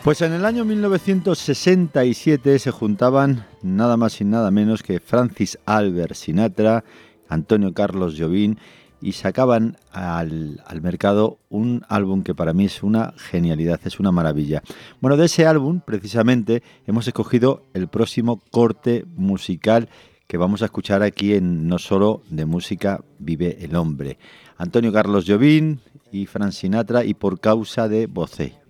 Pues 0.03 0.21
en 0.21 0.31
el 0.31 0.45
año 0.45 0.63
1967 0.63 2.59
se 2.59 2.71
juntaban 2.71 3.45
nada 3.61 3.97
más 3.97 4.21
y 4.21 4.23
nada 4.23 4.51
menos 4.51 4.81
que 4.81 5.01
Francis 5.01 5.59
Albert 5.65 6.13
Sinatra, 6.13 6.85
Antonio 7.27 7.73
Carlos 7.73 8.15
Jobim 8.17 8.55
y 9.01 9.13
sacaban 9.13 9.77
al, 9.91 10.61
mercado 10.81 11.39
un 11.49 11.83
álbum 11.89 12.23
que 12.23 12.35
para 12.35 12.53
mí 12.53 12.65
es 12.65 12.83
una 12.83 13.13
genialidad, 13.17 13.79
es 13.83 13.99
una 13.99 14.11
maravilla. 14.11 14.63
Bueno, 15.01 15.17
de 15.17 15.25
ese 15.25 15.45
álbum 15.45 15.81
precisamente 15.81 16.63
hemos 16.85 17.07
escogido 17.07 17.63
el 17.73 17.87
próximo 17.87 18.41
corte 18.51 19.05
musical 19.15 19.89
que 20.27 20.37
vamos 20.37 20.61
a 20.61 20.65
escuchar 20.65 21.03
aquí 21.03 21.33
en 21.33 21.67
No 21.67 21.79
Solo 21.79 22.21
de 22.29 22.45
Música 22.45 23.03
Vive 23.19 23.57
el 23.63 23.75
Hombre. 23.75 24.17
Antonio 24.57 24.91
Carlos 24.91 25.25
Jobim 25.27 25.79
y 26.11 26.25
Fran 26.25 26.51
Sinatra 26.51 27.05
y 27.05 27.13
por 27.13 27.39
causa 27.39 27.87
de 27.87 28.07
Bocé. 28.07 28.66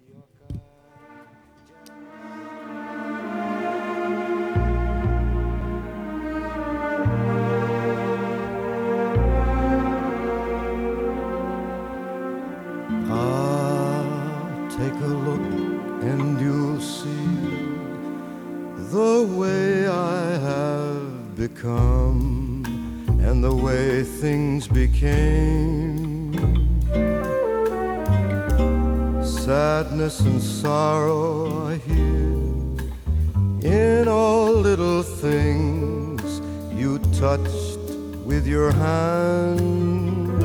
And 30.19 30.41
sorrow 30.41 31.67
I 31.67 31.75
hear 31.77 32.33
in 33.61 34.07
all 34.07 34.51
little 34.51 35.03
things 35.03 36.41
you 36.73 36.97
touched 37.19 37.79
with 38.25 38.47
your 38.47 38.71
hand. 38.71 40.41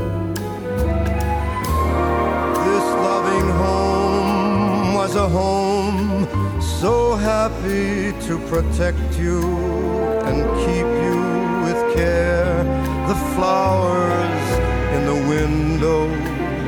This 2.67 2.87
loving 3.07 3.49
home 3.65 4.95
was 4.95 5.17
a 5.17 5.29
home 5.29 6.29
so 6.61 7.17
happy 7.17 8.13
to 8.27 8.39
protect 8.49 9.19
you 9.19 9.41
and 10.29 10.39
keep 10.65 10.89
you 11.05 11.19
with 11.65 11.97
care. 11.97 12.65
The 13.09 13.17
flowers 13.35 14.47
in 14.97 15.07
the 15.07 15.19
window 15.29 16.09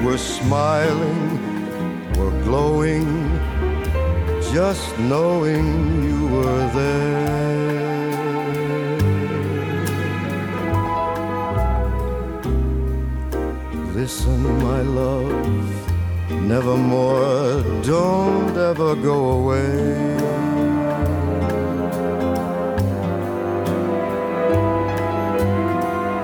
were 0.05 0.18
smiling, 0.18 1.34
glowing, 2.45 3.09
just 4.53 4.99
knowing 4.99 5.66
you 6.05 6.18
were 6.34 6.66
there. 6.80 7.24
Listen, 13.95 14.40
my 14.62 14.82
love, 14.82 15.66
nevermore, 16.53 17.62
don't 17.82 18.57
ever 18.70 18.95
go 19.11 19.18
away. 19.38 19.80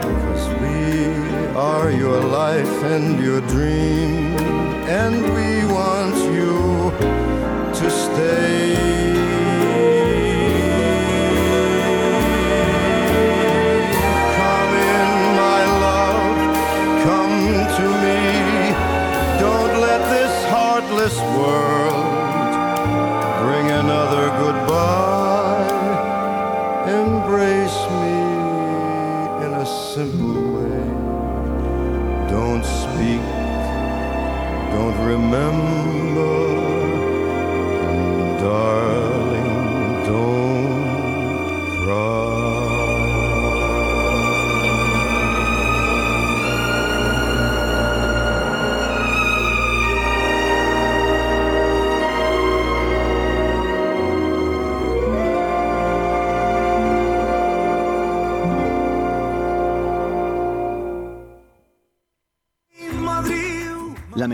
Because 0.07 0.47
we 0.61 0.79
are 1.57 1.91
your 1.91 2.21
life 2.43 2.77
and 2.95 3.19
your 3.27 3.41
dream, 3.55 4.37
and 5.01 5.17
we 5.37 5.49
want 5.73 6.00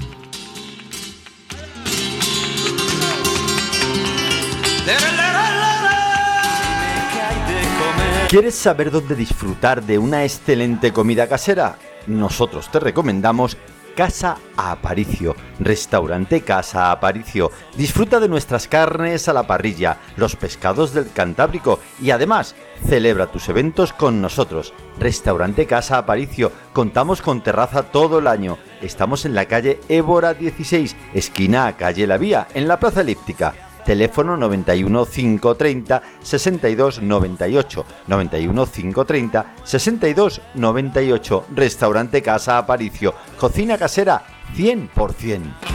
¿Quieres 8.29 8.53
saber 8.53 8.91
dónde 8.91 9.15
disfrutar 9.15 9.83
de 9.83 9.97
una 9.97 10.23
excelente 10.23 10.93
comida 10.93 11.27
casera? 11.27 11.79
Nosotros 12.07 12.69
te 12.71 12.79
recomendamos 12.79 13.57
Casa 13.95 14.37
Aparicio, 14.57 15.35
restaurante 15.59 16.41
Casa 16.41 16.91
Aparicio. 16.91 17.51
Disfruta 17.77 18.19
de 18.19 18.27
nuestras 18.27 18.67
carnes 18.67 19.27
a 19.27 19.33
la 19.33 19.45
parrilla, 19.45 19.99
los 20.17 20.35
pescados 20.35 20.93
del 20.93 21.11
Cantábrico 21.11 21.79
y 22.01 22.11
además 22.11 22.55
celebra 22.87 23.27
tus 23.27 23.49
eventos 23.49 23.93
con 23.93 24.21
nosotros. 24.21 24.73
Restaurante 24.99 25.67
Casa 25.67 25.99
Aparicio, 25.99 26.51
contamos 26.73 27.21
con 27.21 27.41
terraza 27.41 27.83
todo 27.83 28.19
el 28.19 28.27
año. 28.27 28.57
Estamos 28.81 29.25
en 29.25 29.35
la 29.35 29.45
calle 29.45 29.79
Évora 29.89 30.33
16, 30.33 30.95
esquina 31.13 31.77
calle 31.77 32.07
La 32.07 32.17
Vía, 32.17 32.47
en 32.53 32.67
la 32.67 32.79
Plaza 32.79 33.01
Elíptica 33.01 33.53
teléfono 33.83 34.37
91 34.37 35.05
530 35.05 36.01
62 36.21 37.01
98 37.01 37.85
91 38.07 38.65
530 38.65 39.45
62 39.63 40.41
98 40.55 41.45
restaurante 41.55 42.21
Casa 42.21 42.57
Aparicio 42.57 43.13
cocina 43.37 43.77
casera 43.77 44.23
100% 44.55 45.73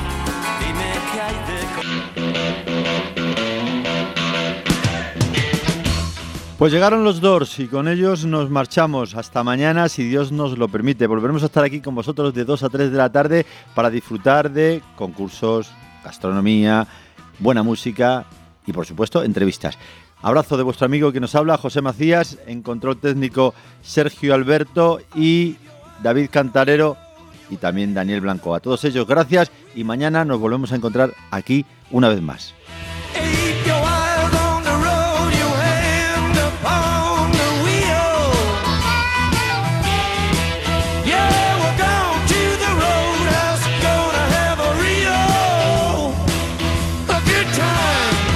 Pues 6.59 6.73
llegaron 6.73 7.05
los 7.05 7.21
Doors 7.21 7.61
y 7.61 7.69
con 7.69 7.87
ellos 7.87 8.25
nos 8.25 8.51
marchamos. 8.51 9.15
Hasta 9.15 9.45
mañana, 9.45 9.89
si 9.89 10.03
Dios 10.03 10.33
nos 10.33 10.59
lo 10.59 10.67
permite. 10.67 11.07
Volveremos 11.07 11.45
a 11.45 11.47
estar 11.47 11.63
aquí 11.63 11.81
con 11.81 11.95
vosotros 11.95 12.35
de 12.35 12.45
2 12.45 12.65
a 12.65 12.69
3 12.69 12.91
de 12.91 12.99
la 12.99 13.13
tarde 13.13 13.47
para 13.77 13.91
disfrutar 13.91 14.51
de 14.51 14.83
concursos, 14.97 15.71
gastronomía, 16.03 16.89
buena 17.39 17.63
música 17.63 18.25
y 18.67 18.73
por 18.73 18.87
supuesto 18.87 19.23
entrevistas. 19.23 19.79
Abrazo 20.21 20.57
de 20.57 20.65
vuestro 20.65 20.87
amigo 20.87 21.13
que 21.13 21.21
nos 21.21 21.35
habla, 21.35 21.59
José 21.59 21.81
Macías, 21.81 22.39
en 22.47 22.63
control 22.63 22.99
técnico 22.99 23.55
Sergio 23.83 24.35
Alberto 24.35 25.01
y 25.15 25.57
David 26.03 26.31
Cantarero 26.31 26.97
y 27.51 27.57
también 27.57 27.95
Daniel 27.95 28.21
Blanco. 28.21 28.55
A 28.55 28.61
todos 28.61 28.85
ellos 28.85 29.07
gracias 29.07 29.51
y 29.75 29.85
mañana 29.85 30.25
nos 30.25 30.41
volvemos 30.41 30.73
a 30.73 30.77
encontrar 30.77 31.15
aquí 31.31 31.65
una 31.91 32.09
vez 32.09 32.21
más. 32.21 32.55